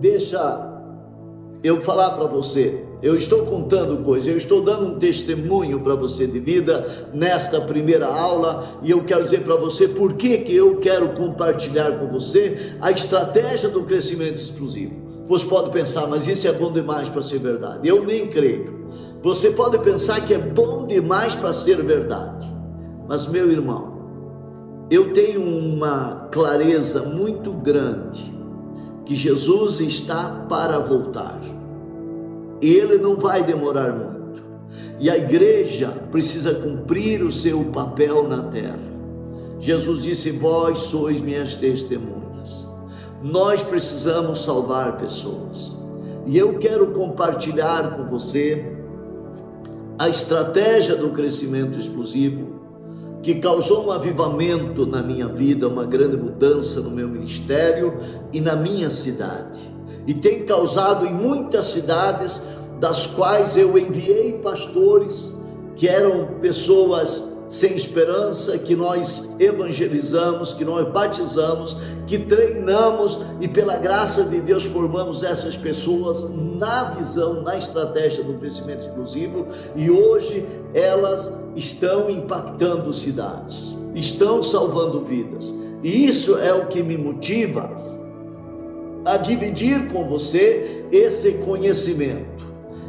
deixa 0.00 0.68
eu 1.62 1.80
falar 1.80 2.16
para 2.16 2.26
você, 2.26 2.85
eu 3.06 3.16
estou 3.16 3.46
contando 3.46 3.98
coisas, 3.98 4.28
eu 4.28 4.36
estou 4.36 4.60
dando 4.62 4.86
um 4.86 4.98
testemunho 4.98 5.78
para 5.78 5.94
você 5.94 6.26
de 6.26 6.40
vida 6.40 6.84
nesta 7.14 7.60
primeira 7.60 8.06
aula 8.06 8.80
e 8.82 8.90
eu 8.90 9.04
quero 9.04 9.22
dizer 9.22 9.44
para 9.44 9.54
você 9.54 9.86
por 9.86 10.14
que, 10.14 10.38
que 10.38 10.52
eu 10.52 10.78
quero 10.78 11.10
compartilhar 11.10 12.00
com 12.00 12.08
você 12.08 12.74
a 12.80 12.90
estratégia 12.90 13.68
do 13.68 13.84
crescimento 13.84 14.38
explosivo. 14.38 14.94
Você 15.28 15.46
pode 15.46 15.70
pensar, 15.70 16.08
mas 16.08 16.26
isso 16.26 16.48
é 16.48 16.52
bom 16.52 16.72
demais 16.72 17.08
para 17.08 17.22
ser 17.22 17.38
verdade. 17.38 17.86
Eu 17.86 18.04
nem 18.04 18.26
creio. 18.26 18.88
Você 19.22 19.50
pode 19.50 19.78
pensar 19.78 20.24
que 20.24 20.34
é 20.34 20.38
bom 20.38 20.84
demais 20.84 21.36
para 21.36 21.52
ser 21.52 21.80
verdade. 21.84 22.52
Mas, 23.06 23.28
meu 23.28 23.50
irmão, 23.52 23.96
eu 24.90 25.12
tenho 25.12 25.42
uma 25.42 26.28
clareza 26.32 27.02
muito 27.02 27.52
grande 27.52 28.34
que 29.04 29.14
Jesus 29.14 29.80
está 29.80 30.44
para 30.48 30.80
voltar. 30.80 31.40
Ele 32.60 32.98
não 32.98 33.16
vai 33.16 33.42
demorar 33.42 33.92
muito. 33.92 34.42
E 34.98 35.10
a 35.10 35.16
igreja 35.16 35.88
precisa 36.10 36.54
cumprir 36.54 37.22
o 37.22 37.32
seu 37.32 37.64
papel 37.64 38.28
na 38.28 38.42
terra. 38.44 38.78
Jesus 39.60 40.02
disse: 40.02 40.30
Vós 40.30 40.78
sois 40.78 41.20
minhas 41.20 41.56
testemunhas. 41.56 42.66
Nós 43.22 43.62
precisamos 43.62 44.44
salvar 44.44 44.98
pessoas. 44.98 45.72
E 46.26 46.36
eu 46.36 46.58
quero 46.58 46.88
compartilhar 46.88 47.96
com 47.96 48.06
você 48.06 48.72
a 49.98 50.08
estratégia 50.08 50.96
do 50.96 51.10
crescimento 51.10 51.78
explosivo 51.78 52.56
que 53.22 53.36
causou 53.36 53.86
um 53.86 53.90
avivamento 53.90 54.86
na 54.86 55.02
minha 55.02 55.26
vida, 55.26 55.66
uma 55.66 55.84
grande 55.84 56.16
mudança 56.16 56.80
no 56.80 56.90
meu 56.90 57.08
ministério 57.08 57.94
e 58.32 58.40
na 58.40 58.54
minha 58.54 58.88
cidade. 58.88 59.75
E 60.06 60.14
tem 60.14 60.44
causado 60.44 61.06
em 61.06 61.12
muitas 61.12 61.66
cidades, 61.66 62.42
das 62.80 63.06
quais 63.06 63.56
eu 63.56 63.76
enviei 63.78 64.34
pastores 64.34 65.34
que 65.76 65.88
eram 65.88 66.38
pessoas 66.40 67.28
sem 67.48 67.76
esperança, 67.76 68.58
que 68.58 68.74
nós 68.74 69.28
evangelizamos, 69.38 70.52
que 70.52 70.64
nós 70.64 70.88
batizamos, 70.88 71.76
que 72.06 72.18
treinamos 72.18 73.20
e 73.40 73.46
pela 73.46 73.76
graça 73.76 74.24
de 74.24 74.40
Deus 74.40 74.64
formamos 74.64 75.22
essas 75.22 75.56
pessoas 75.56 76.28
na 76.30 76.94
visão, 76.94 77.42
na 77.42 77.56
estratégia 77.56 78.24
do 78.24 78.34
crescimento 78.34 78.86
exclusivo 78.86 79.46
e 79.76 79.90
hoje 79.90 80.46
elas 80.74 81.38
estão 81.54 82.10
impactando 82.10 82.92
cidades, 82.92 83.74
estão 83.94 84.42
salvando 84.42 85.02
vidas. 85.02 85.54
E 85.82 86.06
isso 86.06 86.36
é 86.38 86.52
o 86.52 86.66
que 86.66 86.82
me 86.82 86.96
motiva 86.96 87.95
a 89.06 89.16
dividir 89.16 89.86
com 89.88 90.04
você 90.04 90.84
esse 90.90 91.32
conhecimento. 91.34 92.44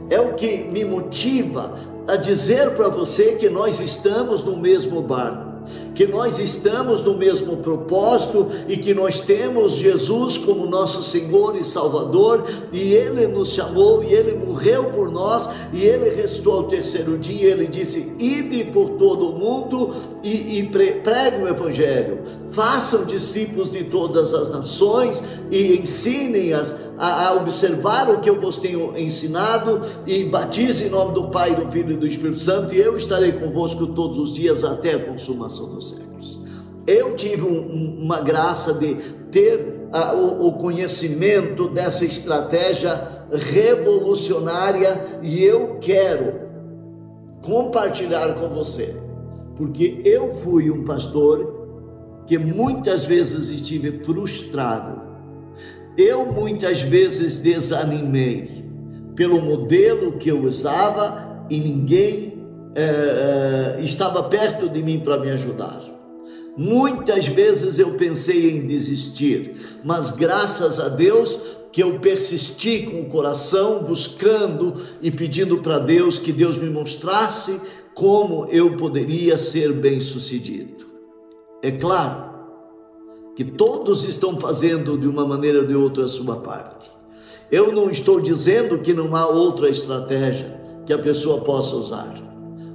É 0.10 0.19
o 0.19 0.34
que 0.34 0.58
me 0.63 0.84
motiva 0.84 1.77
a 2.08 2.15
dizer 2.15 2.71
para 2.71 2.89
você 2.89 3.36
que 3.36 3.49
nós 3.49 3.80
estamos 3.80 4.43
no 4.43 4.58
mesmo 4.58 5.01
barco 5.01 5.46
que 5.95 6.06
nós 6.06 6.39
estamos 6.39 7.03
no 7.03 7.15
mesmo 7.15 7.58
propósito 7.58 8.47
e 8.67 8.77
que 8.77 8.93
nós 8.93 9.21
temos 9.21 9.73
Jesus 9.73 10.38
como 10.38 10.65
nosso 10.65 11.01
Senhor 11.01 11.56
e 11.58 11.63
Salvador, 11.63 12.45
e 12.71 12.93
Ele 12.93 13.27
nos 13.27 13.49
chamou 13.49 14.03
e 14.03 14.13
Ele 14.13 14.34
morreu 14.34 14.86
por 14.86 15.12
nós, 15.12 15.49
e 15.73 15.84
Ele 15.84 16.10
restou 16.10 16.53
ao 16.53 16.63
terceiro 16.63 17.17
dia. 17.17 17.51
Ele 17.51 17.67
disse: 17.67 18.12
Ide 18.19 18.65
por 18.65 18.91
todo 18.91 19.30
o 19.30 19.39
mundo 19.39 19.93
e, 20.23 20.60
e 20.60 20.63
pregue 20.67 21.43
o 21.43 21.47
Evangelho, 21.47 22.19
façam 22.51 23.06
discípulos 23.06 23.71
de 23.71 23.84
todas 23.86 24.34
as 24.34 24.49
nações 24.49 25.23
e 25.49 25.77
ensinem-as 25.77 26.75
a, 26.97 27.27
a, 27.27 27.33
observar 27.36 28.10
o 28.10 28.19
que 28.19 28.29
eu 28.29 28.39
vos 28.39 28.57
tenho 28.57 28.97
ensinado 28.97 29.81
e 30.05 30.23
batize 30.23 30.86
em 30.86 30.89
nome 30.89 31.13
do 31.13 31.29
Pai, 31.29 31.55
do 31.55 31.71
Filho 31.71 31.93
e 31.93 31.97
do 31.97 32.07
Espírito 32.07 32.39
Santo, 32.39 32.73
e 32.73 32.79
eu 32.79 32.97
estarei 32.97 33.33
convosco 33.33 33.88
todos 33.88 34.17
os 34.17 34.33
dias 34.33 34.63
até 34.63 34.93
a 34.93 35.05
consumação 35.05 35.69
dos 35.69 35.89
séculos. 35.89 36.41
Eu 36.86 37.15
tive 37.15 37.43
um, 37.43 37.99
uma 38.01 38.21
graça 38.21 38.73
de 38.73 38.95
ter 39.31 39.88
a, 39.91 40.13
o, 40.13 40.47
o 40.47 40.53
conhecimento 40.53 41.69
dessa 41.69 42.05
estratégia 42.05 43.25
revolucionária 43.31 45.19
e 45.21 45.43
eu 45.43 45.77
quero 45.79 46.47
compartilhar 47.41 48.33
com 48.36 48.49
você, 48.49 48.95
porque 49.55 50.01
eu 50.03 50.33
fui 50.33 50.71
um 50.71 50.83
pastor 50.83 51.55
que 52.25 52.38
muitas 52.38 53.05
vezes 53.05 53.49
estive 53.49 53.99
frustrado 53.99 55.06
eu 55.97 56.25
muitas 56.25 56.81
vezes 56.81 57.39
desanimei 57.39 58.65
pelo 59.15 59.41
modelo 59.41 60.13
que 60.13 60.29
eu 60.29 60.41
usava 60.43 61.45
e 61.49 61.60
ninguém 61.60 62.45
é, 62.75 63.79
estava 63.81 64.21
perto 64.23 64.69
de 64.69 64.83
mim 64.83 64.99
para 64.99 65.17
me 65.17 65.31
ajudar. 65.31 65.81
Muitas 66.55 67.27
vezes 67.27 67.79
eu 67.79 67.93
pensei 67.93 68.51
em 68.55 68.65
desistir, 68.65 69.55
mas 69.83 70.12
graças 70.12 70.79
a 70.79 70.88
Deus 70.88 71.39
que 71.71 71.83
eu 71.83 71.99
persisti 71.99 72.83
com 72.83 73.01
o 73.01 73.05
coração 73.05 73.83
buscando 73.83 74.73
e 75.01 75.12
pedindo 75.12 75.60
para 75.60 75.77
Deus 75.77 76.17
que 76.17 76.31
Deus 76.31 76.57
me 76.57 76.69
mostrasse 76.69 77.60
como 77.93 78.45
eu 78.51 78.77
poderia 78.77 79.38
ser 79.38 79.73
bem-sucedido. 79.73 80.86
É 81.62 81.71
claro, 81.71 82.26
que 83.38 83.45
todos 83.45 84.04
estão 84.04 84.39
fazendo 84.39 84.97
de 84.97 85.08
uma 85.08 85.23
maneira 85.23 85.60
ou 85.60 85.67
de 85.67 85.76
outra 85.76 86.06
a 86.06 86.08
sua 86.08 86.38
parte. 86.38 86.89
Eu 87.52 87.71
não 87.71 87.88
estou 87.88 88.19
dizendo 88.19 88.80
que 88.80 88.95
não 88.95 89.15
há 89.15 89.28
outra 89.28 89.69
estratégia 89.69 90.60
que 90.88 90.91
a 90.91 90.97
pessoa 90.97 91.41
possa 91.41 91.76
usar, 91.76 92.15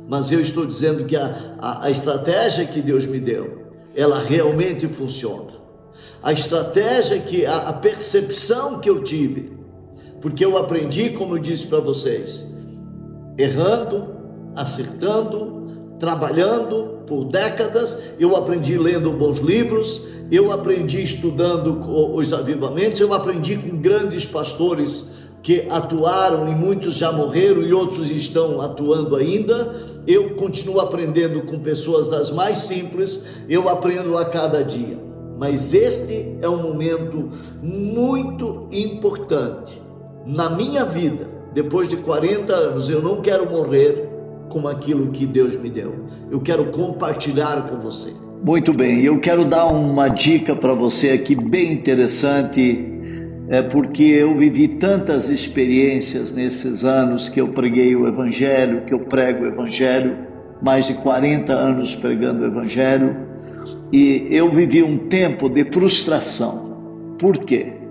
mas 0.08 0.30
eu 0.30 0.40
estou 0.40 0.64
dizendo 0.64 1.04
que 1.04 1.16
a, 1.16 1.56
a, 1.58 1.86
a 1.86 1.90
estratégia 1.90 2.64
que 2.64 2.80
Deus 2.80 3.04
me 3.06 3.18
deu, 3.18 3.72
ela 3.92 4.20
realmente 4.20 4.86
funciona. 4.86 5.50
A 6.22 6.32
estratégia 6.32 7.18
que, 7.18 7.44
a, 7.44 7.56
a 7.70 7.72
percepção 7.72 8.78
que 8.78 8.88
eu 8.88 9.02
tive, 9.02 9.58
porque 10.20 10.44
eu 10.44 10.56
aprendi, 10.56 11.10
como 11.10 11.34
eu 11.34 11.40
disse 11.40 11.66
para 11.66 11.80
vocês, 11.80 12.46
errando, 13.36 14.14
acertando, 14.54 15.61
trabalhando 16.02 17.04
por 17.06 17.26
décadas, 17.26 17.96
eu 18.18 18.34
aprendi 18.34 18.76
lendo 18.76 19.12
bons 19.12 19.38
livros, 19.38 20.02
eu 20.32 20.50
aprendi 20.50 21.00
estudando 21.00 21.78
os 22.12 22.32
avivamentos, 22.32 23.00
eu 23.00 23.14
aprendi 23.14 23.56
com 23.56 23.76
grandes 23.76 24.26
pastores 24.26 25.08
que 25.44 25.68
atuaram 25.70 26.48
e 26.48 26.56
muitos 26.56 26.96
já 26.96 27.12
morreram 27.12 27.62
e 27.62 27.72
outros 27.72 28.10
estão 28.10 28.60
atuando 28.60 29.14
ainda. 29.14 29.76
Eu 30.04 30.30
continuo 30.34 30.80
aprendendo 30.80 31.42
com 31.42 31.60
pessoas 31.60 32.08
das 32.08 32.32
mais 32.32 32.58
simples, 32.58 33.24
eu 33.48 33.68
aprendo 33.68 34.18
a 34.18 34.24
cada 34.24 34.64
dia. 34.64 34.98
Mas 35.38 35.72
este 35.72 36.36
é 36.42 36.48
um 36.48 36.64
momento 36.64 37.28
muito 37.62 38.66
importante 38.72 39.80
na 40.26 40.50
minha 40.50 40.84
vida. 40.84 41.28
Depois 41.54 41.88
de 41.88 41.98
40 41.98 42.52
anos, 42.52 42.90
eu 42.90 43.00
não 43.00 43.20
quero 43.20 43.48
morrer 43.48 44.11
com 44.52 44.68
aquilo 44.68 45.10
que 45.10 45.24
Deus 45.24 45.58
me 45.58 45.70
deu. 45.70 46.04
Eu 46.30 46.38
quero 46.38 46.66
compartilhar 46.66 47.66
com 47.68 47.76
você. 47.76 48.12
Muito 48.44 48.74
bem, 48.74 49.00
eu 49.00 49.18
quero 49.18 49.46
dar 49.46 49.66
uma 49.66 50.08
dica 50.08 50.54
para 50.54 50.74
você 50.74 51.10
aqui 51.10 51.34
bem 51.34 51.72
interessante, 51.72 52.84
é 53.48 53.62
porque 53.62 54.02
eu 54.02 54.36
vivi 54.36 54.68
tantas 54.68 55.30
experiências 55.30 56.32
nesses 56.32 56.84
anos 56.84 57.30
que 57.30 57.40
eu 57.40 57.48
preguei 57.48 57.96
o 57.96 58.06
Evangelho, 58.06 58.84
que 58.84 58.92
eu 58.92 59.00
prego 59.00 59.44
o 59.44 59.46
Evangelho, 59.46 60.18
mais 60.60 60.86
de 60.86 60.94
40 60.94 61.52
anos 61.52 61.96
pregando 61.96 62.42
o 62.42 62.46
Evangelho, 62.46 63.16
e 63.90 64.26
eu 64.30 64.50
vivi 64.50 64.82
um 64.82 64.98
tempo 65.08 65.48
de 65.48 65.64
frustração. 65.72 67.14
Por 67.18 67.38
quê? 67.38 67.81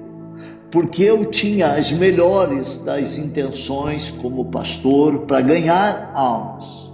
Porque 0.71 1.03
eu 1.03 1.25
tinha 1.25 1.73
as 1.73 1.91
melhores 1.91 2.77
das 2.77 3.17
intenções 3.17 4.09
como 4.09 4.45
pastor 4.45 5.25
para 5.25 5.41
ganhar 5.41 6.11
almas, 6.15 6.89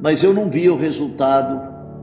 mas 0.00 0.22
eu 0.22 0.34
não 0.34 0.50
via 0.50 0.72
o 0.72 0.76
resultado 0.76 1.60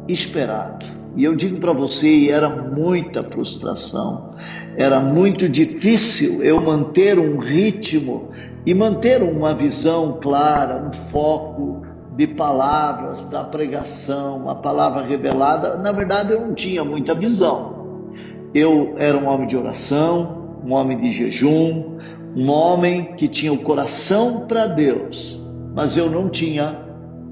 esperado. 0.09 0.85
E 1.15 1.23
eu 1.23 1.35
digo 1.35 1.59
para 1.59 1.73
você, 1.73 2.29
era 2.29 2.49
muita 2.49 3.23
frustração, 3.23 4.31
era 4.75 4.99
muito 4.99 5.49
difícil 5.49 6.43
eu 6.43 6.61
manter 6.61 7.17
um 7.17 7.39
ritmo 7.39 8.29
e 8.65 8.73
manter 8.73 9.23
uma 9.23 9.55
visão 9.55 10.19
clara, 10.21 10.87
um 10.87 10.93
foco 10.93 11.81
de 12.15 12.27
palavras, 12.27 13.25
da 13.25 13.43
pregação, 13.43 14.49
a 14.49 14.55
palavra 14.55 15.03
revelada. 15.03 15.77
Na 15.77 15.91
verdade, 15.91 16.33
eu 16.33 16.41
não 16.41 16.53
tinha 16.53 16.83
muita 16.83 17.15
visão. 17.15 18.11
Eu 18.53 18.95
era 18.97 19.17
um 19.17 19.27
homem 19.27 19.47
de 19.47 19.55
oração, 19.55 20.36
um 20.65 20.73
homem 20.73 20.99
de 20.99 21.09
jejum, 21.09 21.97
um 22.35 22.49
homem 22.49 23.15
que 23.15 23.27
tinha 23.27 23.53
o 23.53 23.63
coração 23.63 24.45
para 24.47 24.67
Deus, 24.67 25.41
mas 25.75 25.97
eu 25.97 26.09
não 26.09 26.29
tinha 26.29 26.85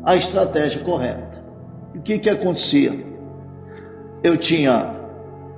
a 0.03 0.15
estratégia 0.15 0.81
correta. 0.81 1.43
O 1.95 2.01
que 2.01 2.19
que 2.19 2.29
acontecia? 2.29 3.05
eu 4.25 4.35
tinha 4.35 4.95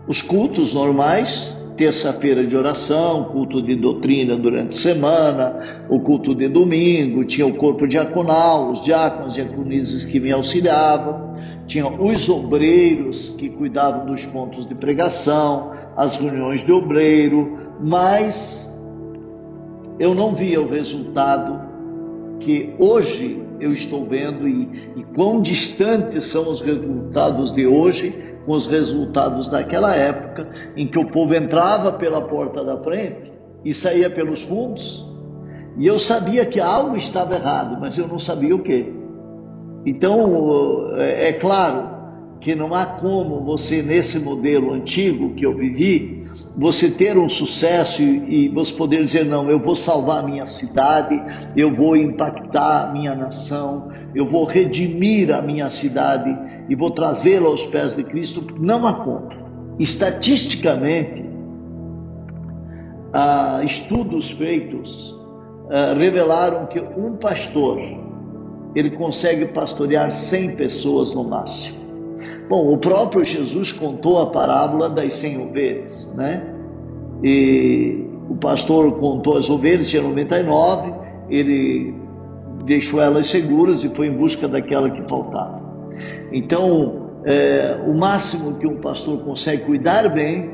os 0.10 0.22
cultos 0.22 0.74
normais, 0.74 1.56
terça-feira 1.78 2.46
de 2.46 2.58
oração, 2.58 3.26
culto 3.26 3.62
de 3.62 3.76
doutrina 3.76 4.36
durante 4.36 4.76
a 4.76 4.82
semana, 4.82 5.60
o 5.88 6.00
culto 6.00 6.34
de 6.34 6.50
domingo, 6.50 7.24
tinha 7.24 7.46
o 7.46 7.54
corpo 7.54 7.88
diaconal, 7.88 8.72
os 8.72 8.82
diáconos 8.82 9.38
e 9.38 9.44
diaconisas 9.44 10.04
que 10.04 10.20
me 10.20 10.32
auxiliavam, 10.32 11.32
tinha 11.68 11.88
os 11.88 12.28
obreiros 12.28 13.36
que 13.38 13.50
cuidavam 13.50 14.08
dos 14.08 14.26
pontos 14.26 14.68
de 14.68 14.74
pregação, 14.74 15.70
as 15.96 16.18
reuniões 16.18 16.66
de 16.66 16.72
obreiro, 16.72 17.58
mas 17.86 18.70
eu 20.00 20.16
não 20.16 20.34
via 20.34 20.60
o 20.60 20.68
resultado 20.68 21.62
que 22.40 22.74
hoje 22.80 23.42
eu 23.60 23.72
estou 23.72 24.06
vendo 24.06 24.48
e, 24.48 24.70
e 24.96 25.04
quão 25.16 25.42
distantes 25.42 26.26
são 26.26 26.50
os 26.50 26.62
resultados 26.62 27.54
de 27.54 27.68
hoje 27.68 28.37
com 28.48 28.54
os 28.54 28.66
resultados 28.66 29.50
daquela 29.50 29.94
época, 29.94 30.50
em 30.78 30.88
que 30.88 30.98
o 30.98 31.06
povo 31.12 31.36
entrava 31.36 31.92
pela 31.92 32.22
porta 32.22 32.64
da 32.64 32.80
frente 32.80 33.30
e 33.66 33.74
saía 33.74 34.10
pelos 34.10 34.42
fundos, 34.42 35.06
e 35.78 35.86
eu 35.86 36.00
sabia 36.00 36.46
que 36.46 36.58
algo 36.58 36.96
estava 36.96 37.36
errado, 37.36 37.78
mas 37.78 37.98
eu 37.98 38.08
não 38.08 38.18
sabia 38.18 38.56
o 38.56 38.60
que. 38.60 38.96
Então, 39.86 40.96
é, 40.96 41.28
é 41.28 41.34
claro 41.34 41.90
que 42.40 42.56
não 42.56 42.74
há 42.74 42.86
como 42.86 43.44
você, 43.44 43.82
nesse 43.82 44.18
modelo 44.18 44.74
antigo 44.74 45.34
que 45.36 45.46
eu 45.46 45.54
vivi, 45.54 46.17
você 46.56 46.90
ter 46.90 47.18
um 47.18 47.30
sucesso 47.30 48.02
e, 48.02 48.50
você 48.50 48.74
poder 48.74 49.04
dizer: 49.04 49.26
não, 49.26 49.50
eu 49.50 49.60
vou 49.60 49.76
salvar 49.76 50.24
a 50.24 50.28
minha 50.28 50.46
cidade, 50.46 51.22
eu 51.56 51.74
vou 51.74 51.96
impactar 51.96 52.92
minha 52.94 53.16
nação, 53.16 53.90
eu 54.16 54.26
vou 54.26 54.44
redimir 54.44 55.32
a 55.32 55.42
minha 55.42 55.70
cidade 55.70 56.36
e 56.70 56.76
vou 56.76 56.92
trazê-la 56.92 57.48
aos 57.48 57.66
pés 57.68 57.96
de 57.96 58.04
Cristo, 58.04 58.46
não 58.60 58.88
há 58.88 58.94
como. 58.94 59.30
Estatisticamente, 59.80 61.24
estudos 63.64 64.32
feitos 64.32 65.16
ah, 65.70 65.94
revelaram 65.98 66.66
que 66.66 66.80
um 66.80 67.16
pastor 67.16 67.80
ele 68.76 68.92
consegue 68.92 69.48
pastorear 69.48 70.12
100 70.12 70.56
pessoas 70.56 71.14
no 71.14 71.24
máximo. 71.24 71.87
Bom, 72.50 72.74
o 72.74 72.78
próprio 72.78 73.26
Jesus 73.26 73.72
contou 73.72 74.20
a 74.20 74.28
parábola 74.28 74.90
das 74.90 75.14
cem 75.16 75.38
ovelhas, 75.38 76.12
né? 76.16 76.44
E 77.24 78.06
o 78.30 78.36
pastor 78.36 78.92
contou 78.94 79.38
as 79.38 79.50
ovelhas, 79.50 79.90
tinha 79.90 80.02
99, 80.02 80.94
ele 81.30 81.94
deixou 82.66 83.02
elas 83.02 83.28
seguras 83.28 83.84
e 83.84 83.94
foi 83.94 84.08
em 84.08 84.16
busca 84.16 84.48
daquela 84.48 84.90
que 84.90 85.02
faltava. 85.10 85.62
Então, 86.32 87.08
é, 87.26 87.78
o 87.86 87.98
máximo 87.98 88.56
que 88.56 88.68
um 88.68 88.78
pastor 88.78 89.20
consegue 89.20 89.64
cuidar 89.64 90.08
bem 90.10 90.50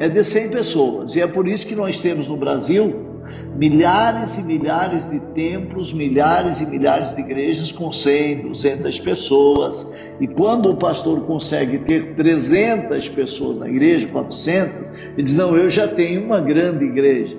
é 0.00 0.08
de 0.08 0.22
100 0.22 0.48
pessoas. 0.50 1.16
E 1.16 1.20
é 1.20 1.26
por 1.26 1.46
isso 1.46 1.66
que 1.66 1.74
nós 1.74 2.00
temos 2.00 2.28
no 2.28 2.36
Brasil 2.36 3.07
milhares 3.56 4.38
e 4.38 4.42
milhares 4.42 5.08
de 5.08 5.18
templos, 5.34 5.92
milhares 5.92 6.60
e 6.60 6.66
milhares 6.66 7.14
de 7.14 7.20
igrejas 7.20 7.72
com 7.72 7.90
100, 7.90 8.42
200 8.42 8.98
pessoas. 9.00 9.90
E 10.20 10.26
quando 10.26 10.70
o 10.70 10.76
pastor 10.76 11.20
consegue 11.22 11.78
ter 11.78 12.14
300 12.14 13.08
pessoas 13.08 13.58
na 13.58 13.68
igreja, 13.68 14.06
400, 14.08 14.90
ele 15.12 15.22
diz: 15.22 15.36
Não, 15.36 15.56
eu 15.56 15.68
já 15.68 15.88
tenho 15.88 16.24
uma 16.24 16.40
grande 16.40 16.84
igreja. 16.84 17.36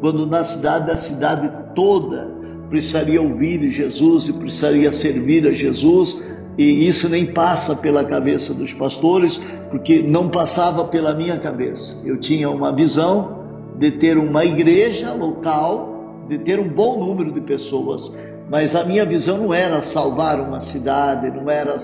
Quando 0.00 0.26
na 0.26 0.44
cidade, 0.44 0.90
a 0.90 0.96
cidade 0.96 1.50
toda 1.74 2.38
precisaria 2.70 3.20
ouvir 3.20 3.68
Jesus 3.70 4.28
e 4.28 4.32
precisaria 4.32 4.92
servir 4.92 5.46
a 5.46 5.50
Jesus, 5.50 6.22
e 6.56 6.86
isso 6.86 7.08
nem 7.08 7.26
passa 7.32 7.76
pela 7.76 8.04
cabeça 8.04 8.52
dos 8.52 8.74
pastores, 8.74 9.40
porque 9.70 10.02
não 10.02 10.28
passava 10.28 10.84
pela 10.86 11.14
minha 11.14 11.38
cabeça. 11.38 11.98
Eu 12.04 12.18
tinha 12.18 12.50
uma 12.50 12.72
visão 12.72 13.37
de 13.78 13.92
ter 13.92 14.18
uma 14.18 14.44
igreja 14.44 15.12
local, 15.12 16.24
de 16.28 16.38
ter 16.38 16.58
um 16.58 16.68
bom 16.68 16.98
número 16.98 17.32
de 17.32 17.40
pessoas, 17.40 18.12
mas 18.50 18.74
a 18.74 18.84
minha 18.84 19.06
visão 19.06 19.38
não 19.38 19.54
era 19.54 19.80
salvar 19.80 20.40
uma 20.40 20.60
cidade, 20.60 21.30
não 21.30 21.48
era, 21.48 21.74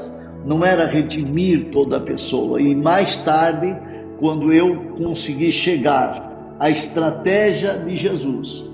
não 0.44 0.64
era 0.64 0.86
redimir 0.86 1.70
toda 1.70 1.98
a 1.98 2.00
pessoa. 2.00 2.60
E 2.60 2.74
mais 2.74 3.16
tarde, 3.18 3.76
quando 4.18 4.52
eu 4.52 4.92
consegui 4.96 5.52
chegar 5.52 6.56
à 6.58 6.68
estratégia 6.68 7.78
de 7.78 7.94
Jesus, 7.94 8.64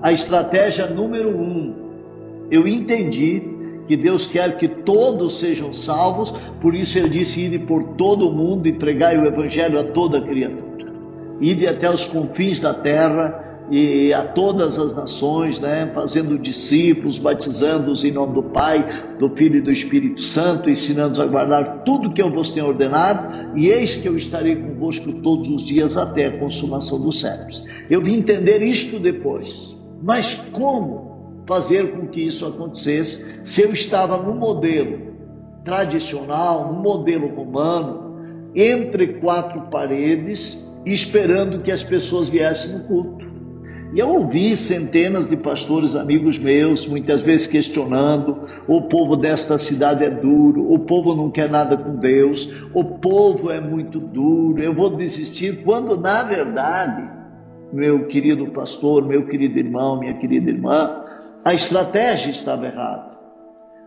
a 0.00 0.10
estratégia 0.10 0.86
número 0.86 1.36
um, 1.36 1.74
eu 2.50 2.66
entendi 2.66 3.42
que 3.86 3.96
Deus 3.96 4.26
quer 4.26 4.56
que 4.56 4.68
todos 4.68 5.38
sejam 5.38 5.74
salvos, 5.74 6.32
por 6.60 6.74
isso 6.74 6.96
ele 6.96 7.10
disse: 7.10 7.42
ir 7.42 7.58
por 7.66 7.94
todo 7.94 8.28
o 8.28 8.32
mundo 8.32 8.66
e 8.66 8.72
pregai 8.72 9.18
o 9.18 9.26
evangelho 9.26 9.78
a 9.78 9.84
toda 9.84 10.20
criatura 10.20 10.69
ide 11.40 11.66
até 11.66 11.88
os 11.88 12.04
confins 12.04 12.60
da 12.60 12.74
terra 12.74 13.50
e 13.70 14.12
a 14.12 14.24
todas 14.24 14.78
as 14.78 14.92
nações, 14.94 15.60
né, 15.60 15.90
fazendo 15.94 16.36
discípulos, 16.36 17.20
batizando-os 17.20 18.04
em 18.04 18.10
nome 18.10 18.34
do 18.34 18.42
Pai, 18.42 18.84
do 19.16 19.30
Filho 19.36 19.58
e 19.58 19.60
do 19.60 19.70
Espírito 19.70 20.20
Santo, 20.20 20.68
ensinando-os 20.68 21.20
a 21.20 21.26
guardar 21.26 21.84
tudo 21.84 22.12
que 22.12 22.20
eu 22.20 22.32
vos 22.32 22.52
tenho 22.52 22.66
ordenado, 22.66 23.56
e 23.56 23.68
eis 23.68 23.96
que 23.96 24.08
eu 24.08 24.16
estarei 24.16 24.56
convosco 24.56 25.12
todos 25.22 25.48
os 25.48 25.62
dias 25.62 25.96
até 25.96 26.26
a 26.26 26.38
consumação 26.38 27.00
dos 27.00 27.20
séculos. 27.20 27.64
Eu 27.88 28.02
vim 28.02 28.16
entender 28.16 28.60
isto 28.60 28.98
depois, 28.98 29.76
mas 30.02 30.42
como 30.52 31.44
fazer 31.46 31.92
com 31.92 32.08
que 32.08 32.22
isso 32.22 32.46
acontecesse 32.46 33.24
se 33.44 33.62
eu 33.62 33.72
estava 33.72 34.18
no 34.18 34.34
modelo 34.34 35.10
tradicional, 35.62 36.72
no 36.72 36.82
modelo 36.82 37.28
romano, 37.28 38.50
entre 38.54 39.20
quatro 39.20 39.62
paredes, 39.70 40.64
esperando 40.84 41.60
que 41.62 41.70
as 41.70 41.82
pessoas 41.82 42.28
viessem 42.28 42.78
no 42.78 42.84
culto. 42.84 43.30
E 43.92 43.98
eu 43.98 44.08
ouvi 44.08 44.56
centenas 44.56 45.28
de 45.28 45.36
pastores 45.36 45.96
amigos 45.96 46.38
meus, 46.38 46.88
muitas 46.88 47.22
vezes 47.22 47.48
questionando: 47.48 48.46
o 48.68 48.82
povo 48.82 49.16
desta 49.16 49.58
cidade 49.58 50.04
é 50.04 50.10
duro, 50.10 50.72
o 50.72 50.78
povo 50.78 51.14
não 51.14 51.28
quer 51.28 51.50
nada 51.50 51.76
com 51.76 51.96
Deus, 51.96 52.48
o 52.72 52.84
povo 52.84 53.50
é 53.50 53.60
muito 53.60 53.98
duro, 53.98 54.62
eu 54.62 54.74
vou 54.74 54.90
desistir. 54.90 55.64
Quando 55.64 55.98
na 55.98 56.22
verdade, 56.22 57.02
meu 57.72 58.06
querido 58.06 58.46
pastor, 58.52 59.04
meu 59.04 59.26
querido 59.26 59.58
irmão, 59.58 59.98
minha 59.98 60.14
querida 60.14 60.50
irmã, 60.50 61.04
a 61.44 61.52
estratégia 61.52 62.30
estava 62.30 62.66
errada, 62.66 63.18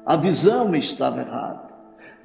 a 0.06 0.18
visão 0.18 0.76
estava 0.76 1.22
errada. 1.22 1.74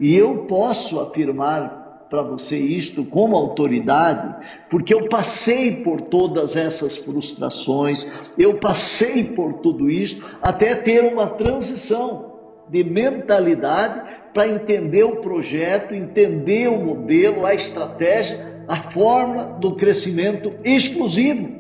E 0.01 0.17
eu 0.17 0.47
posso 0.47 1.01
afirmar 1.01 1.78
para 2.09 2.23
você 2.23 2.59
isto 2.59 3.05
como 3.05 3.37
autoridade, 3.37 4.47
porque 4.71 4.95
eu 4.95 5.09
passei 5.09 5.77
por 5.77 6.01
todas 6.03 6.57
essas 6.57 6.97
frustrações, 6.97 8.33
eu 8.39 8.59
passei 8.59 9.25
por 9.25 9.55
tudo 9.55 9.91
isso 9.91 10.23
até 10.43 10.75
ter 10.75 11.05
uma 11.13 11.27
transição 11.27 12.33
de 12.69 12.85
mentalidade 12.85 14.19
para 14.33 14.49
entender 14.49 15.05
o 15.05 15.17
projeto, 15.17 15.95
entender 15.95 16.69
o 16.69 16.79
modelo, 16.79 17.45
a 17.45 17.55
estratégia, 17.55 18.63
a 18.69 18.77
forma 18.77 19.45
do 19.45 19.75
crescimento 19.75 20.53
explosivo 20.65 21.59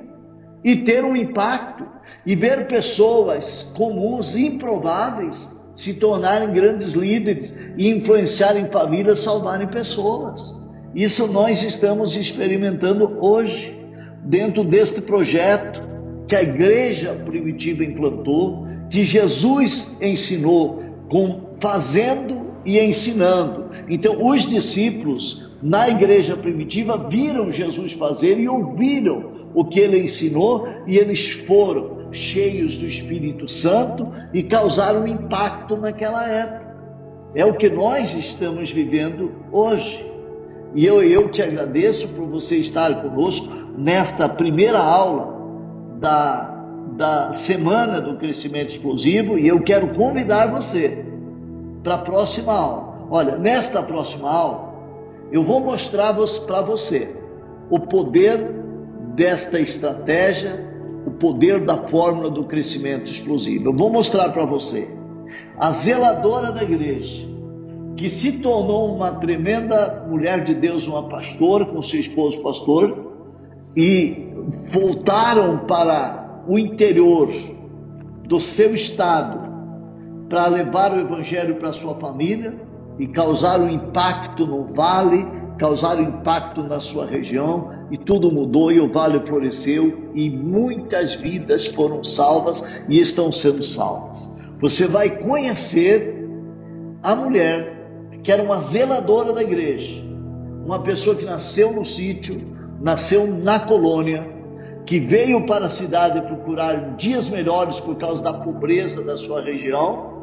e 0.62 0.76
ter 0.76 1.04
um 1.04 1.16
impacto 1.16 1.86
e 2.26 2.36
ver 2.36 2.66
pessoas 2.66 3.68
comuns, 3.74 4.36
improváveis, 4.36 5.50
se 5.78 5.94
tornarem 5.94 6.52
grandes 6.52 6.94
líderes 6.94 7.56
e 7.78 7.88
influenciarem 7.88 8.68
famílias, 8.68 9.20
salvarem 9.20 9.68
pessoas. 9.68 10.52
Isso 10.92 11.28
nós 11.28 11.62
estamos 11.62 12.16
experimentando 12.16 13.16
hoje, 13.20 13.78
dentro 14.24 14.64
deste 14.64 15.00
projeto 15.00 15.80
que 16.26 16.34
a 16.34 16.42
igreja 16.42 17.14
primitiva 17.24 17.84
implantou, 17.84 18.66
que 18.90 19.04
Jesus 19.04 19.88
ensinou, 20.00 20.82
com, 21.08 21.52
fazendo 21.60 22.48
e 22.64 22.80
ensinando. 22.80 23.70
Então, 23.88 24.20
os 24.20 24.48
discípulos 24.48 25.48
na 25.62 25.88
igreja 25.88 26.36
primitiva 26.36 27.08
viram 27.08 27.52
Jesus 27.52 27.92
fazer 27.92 28.36
e 28.36 28.48
ouviram 28.48 29.50
o 29.54 29.64
que 29.64 29.78
ele 29.78 30.00
ensinou 30.00 30.68
e 30.88 30.98
eles 30.98 31.30
foram 31.30 31.97
cheios 32.12 32.78
do 32.78 32.86
Espírito 32.86 33.48
Santo 33.48 34.08
e 34.32 34.42
causaram 34.42 35.06
impacto 35.06 35.76
naquela 35.76 36.26
época. 36.28 36.68
É 37.34 37.44
o 37.44 37.54
que 37.54 37.68
nós 37.68 38.14
estamos 38.14 38.70
vivendo 38.70 39.32
hoje. 39.52 40.06
E 40.74 40.84
eu, 40.84 41.02
eu 41.02 41.30
te 41.30 41.42
agradeço 41.42 42.08
por 42.08 42.28
você 42.28 42.58
estar 42.58 43.02
conosco 43.02 43.48
nesta 43.76 44.28
primeira 44.28 44.78
aula 44.78 45.36
da, 45.98 46.64
da 46.96 47.32
Semana 47.32 48.00
do 48.00 48.16
Crescimento 48.16 48.70
Explosivo 48.70 49.38
e 49.38 49.48
eu 49.48 49.62
quero 49.62 49.88
convidar 49.94 50.46
você 50.48 51.04
para 51.82 51.94
a 51.94 51.98
próxima 51.98 52.52
aula. 52.52 53.06
Olha, 53.10 53.38
nesta 53.38 53.82
próxima 53.82 54.30
aula, 54.30 54.74
eu 55.30 55.42
vou 55.42 55.60
mostrar 55.60 56.14
para 56.14 56.62
você 56.62 57.14
o 57.70 57.78
poder 57.80 58.58
desta 59.14 59.58
estratégia, 59.58 60.67
o 61.08 61.10
poder 61.10 61.64
da 61.64 61.88
fórmula 61.88 62.30
do 62.30 62.44
crescimento 62.44 63.10
explosivo. 63.10 63.70
Eu 63.70 63.76
vou 63.76 63.90
mostrar 63.90 64.28
para 64.28 64.44
você. 64.44 64.88
A 65.58 65.70
zeladora 65.70 66.52
da 66.52 66.62
igreja, 66.62 67.26
que 67.96 68.08
se 68.08 68.32
tornou 68.32 68.94
uma 68.94 69.12
tremenda 69.12 70.06
mulher 70.08 70.44
de 70.44 70.54
Deus, 70.54 70.86
uma 70.86 71.08
pastora, 71.08 71.64
com 71.64 71.82
seu 71.82 71.98
esposo 71.98 72.40
pastor, 72.42 73.12
e 73.74 74.28
voltaram 74.70 75.58
para 75.66 76.42
o 76.46 76.58
interior 76.58 77.30
do 78.24 78.40
seu 78.40 78.74
estado 78.74 79.48
para 80.28 80.46
levar 80.46 80.92
o 80.92 81.00
evangelho 81.00 81.56
para 81.56 81.72
sua 81.72 81.94
família 81.94 82.54
e 82.98 83.06
causar 83.06 83.60
um 83.60 83.70
impacto 83.70 84.46
no 84.46 84.66
vale, 84.66 85.26
causar 85.58 85.98
um 85.98 86.02
impacto 86.02 86.62
na 86.62 86.80
sua 86.80 87.06
região, 87.06 87.70
e 87.90 87.96
tudo 87.96 88.30
mudou 88.30 88.70
e 88.70 88.80
o 88.80 88.90
vale 88.90 89.20
floresceu 89.26 90.10
e 90.14 90.28
muitas 90.30 91.14
vidas 91.14 91.66
foram 91.66 92.04
salvas 92.04 92.64
e 92.88 92.98
estão 92.98 93.32
sendo 93.32 93.62
salvas. 93.62 94.30
Você 94.60 94.86
vai 94.86 95.18
conhecer 95.18 96.14
a 97.02 97.14
mulher 97.14 97.76
que 98.22 98.32
era 98.32 98.42
uma 98.42 98.58
zeladora 98.58 99.32
da 99.32 99.42
igreja, 99.42 100.02
uma 100.64 100.82
pessoa 100.82 101.16
que 101.16 101.24
nasceu 101.24 101.72
no 101.72 101.84
sítio, 101.84 102.40
nasceu 102.80 103.26
na 103.26 103.58
colônia, 103.60 104.26
que 104.84 105.00
veio 105.00 105.46
para 105.46 105.66
a 105.66 105.68
cidade 105.70 106.20
procurar 106.22 106.96
dias 106.96 107.28
melhores 107.30 107.80
por 107.80 107.96
causa 107.96 108.22
da 108.22 108.32
pobreza 108.32 109.04
da 109.04 109.16
sua 109.16 109.42
região 109.42 110.18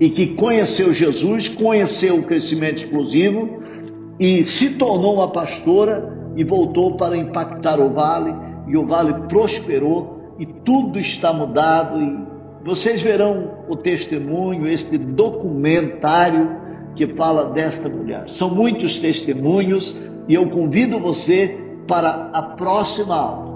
e 0.00 0.10
que 0.10 0.34
conheceu 0.34 0.92
Jesus, 0.92 1.48
conheceu 1.48 2.16
o 2.16 2.22
crescimento 2.22 2.84
explosivo 2.84 3.60
e 4.18 4.44
se 4.44 4.74
tornou 4.74 5.14
uma 5.14 5.30
pastora 5.30 6.16
e 6.36 6.44
voltou 6.44 6.96
para 6.96 7.16
impactar 7.16 7.80
o 7.80 7.92
vale 7.92 8.34
e 8.66 8.76
o 8.76 8.86
vale 8.86 9.14
prosperou 9.28 10.34
e 10.38 10.46
tudo 10.46 10.98
está 10.98 11.32
mudado 11.32 12.00
e 12.00 12.28
vocês 12.64 13.00
verão 13.00 13.64
o 13.68 13.76
testemunho, 13.76 14.66
este 14.66 14.98
documentário 14.98 16.56
que 16.94 17.06
fala 17.14 17.46
desta 17.46 17.88
mulher. 17.88 18.28
São 18.28 18.50
muitos 18.50 18.98
testemunhos 18.98 19.96
e 20.26 20.34
eu 20.34 20.50
convido 20.50 20.98
você 20.98 21.56
para 21.86 22.30
a 22.34 22.42
próxima 22.42 23.16
aula. 23.16 23.47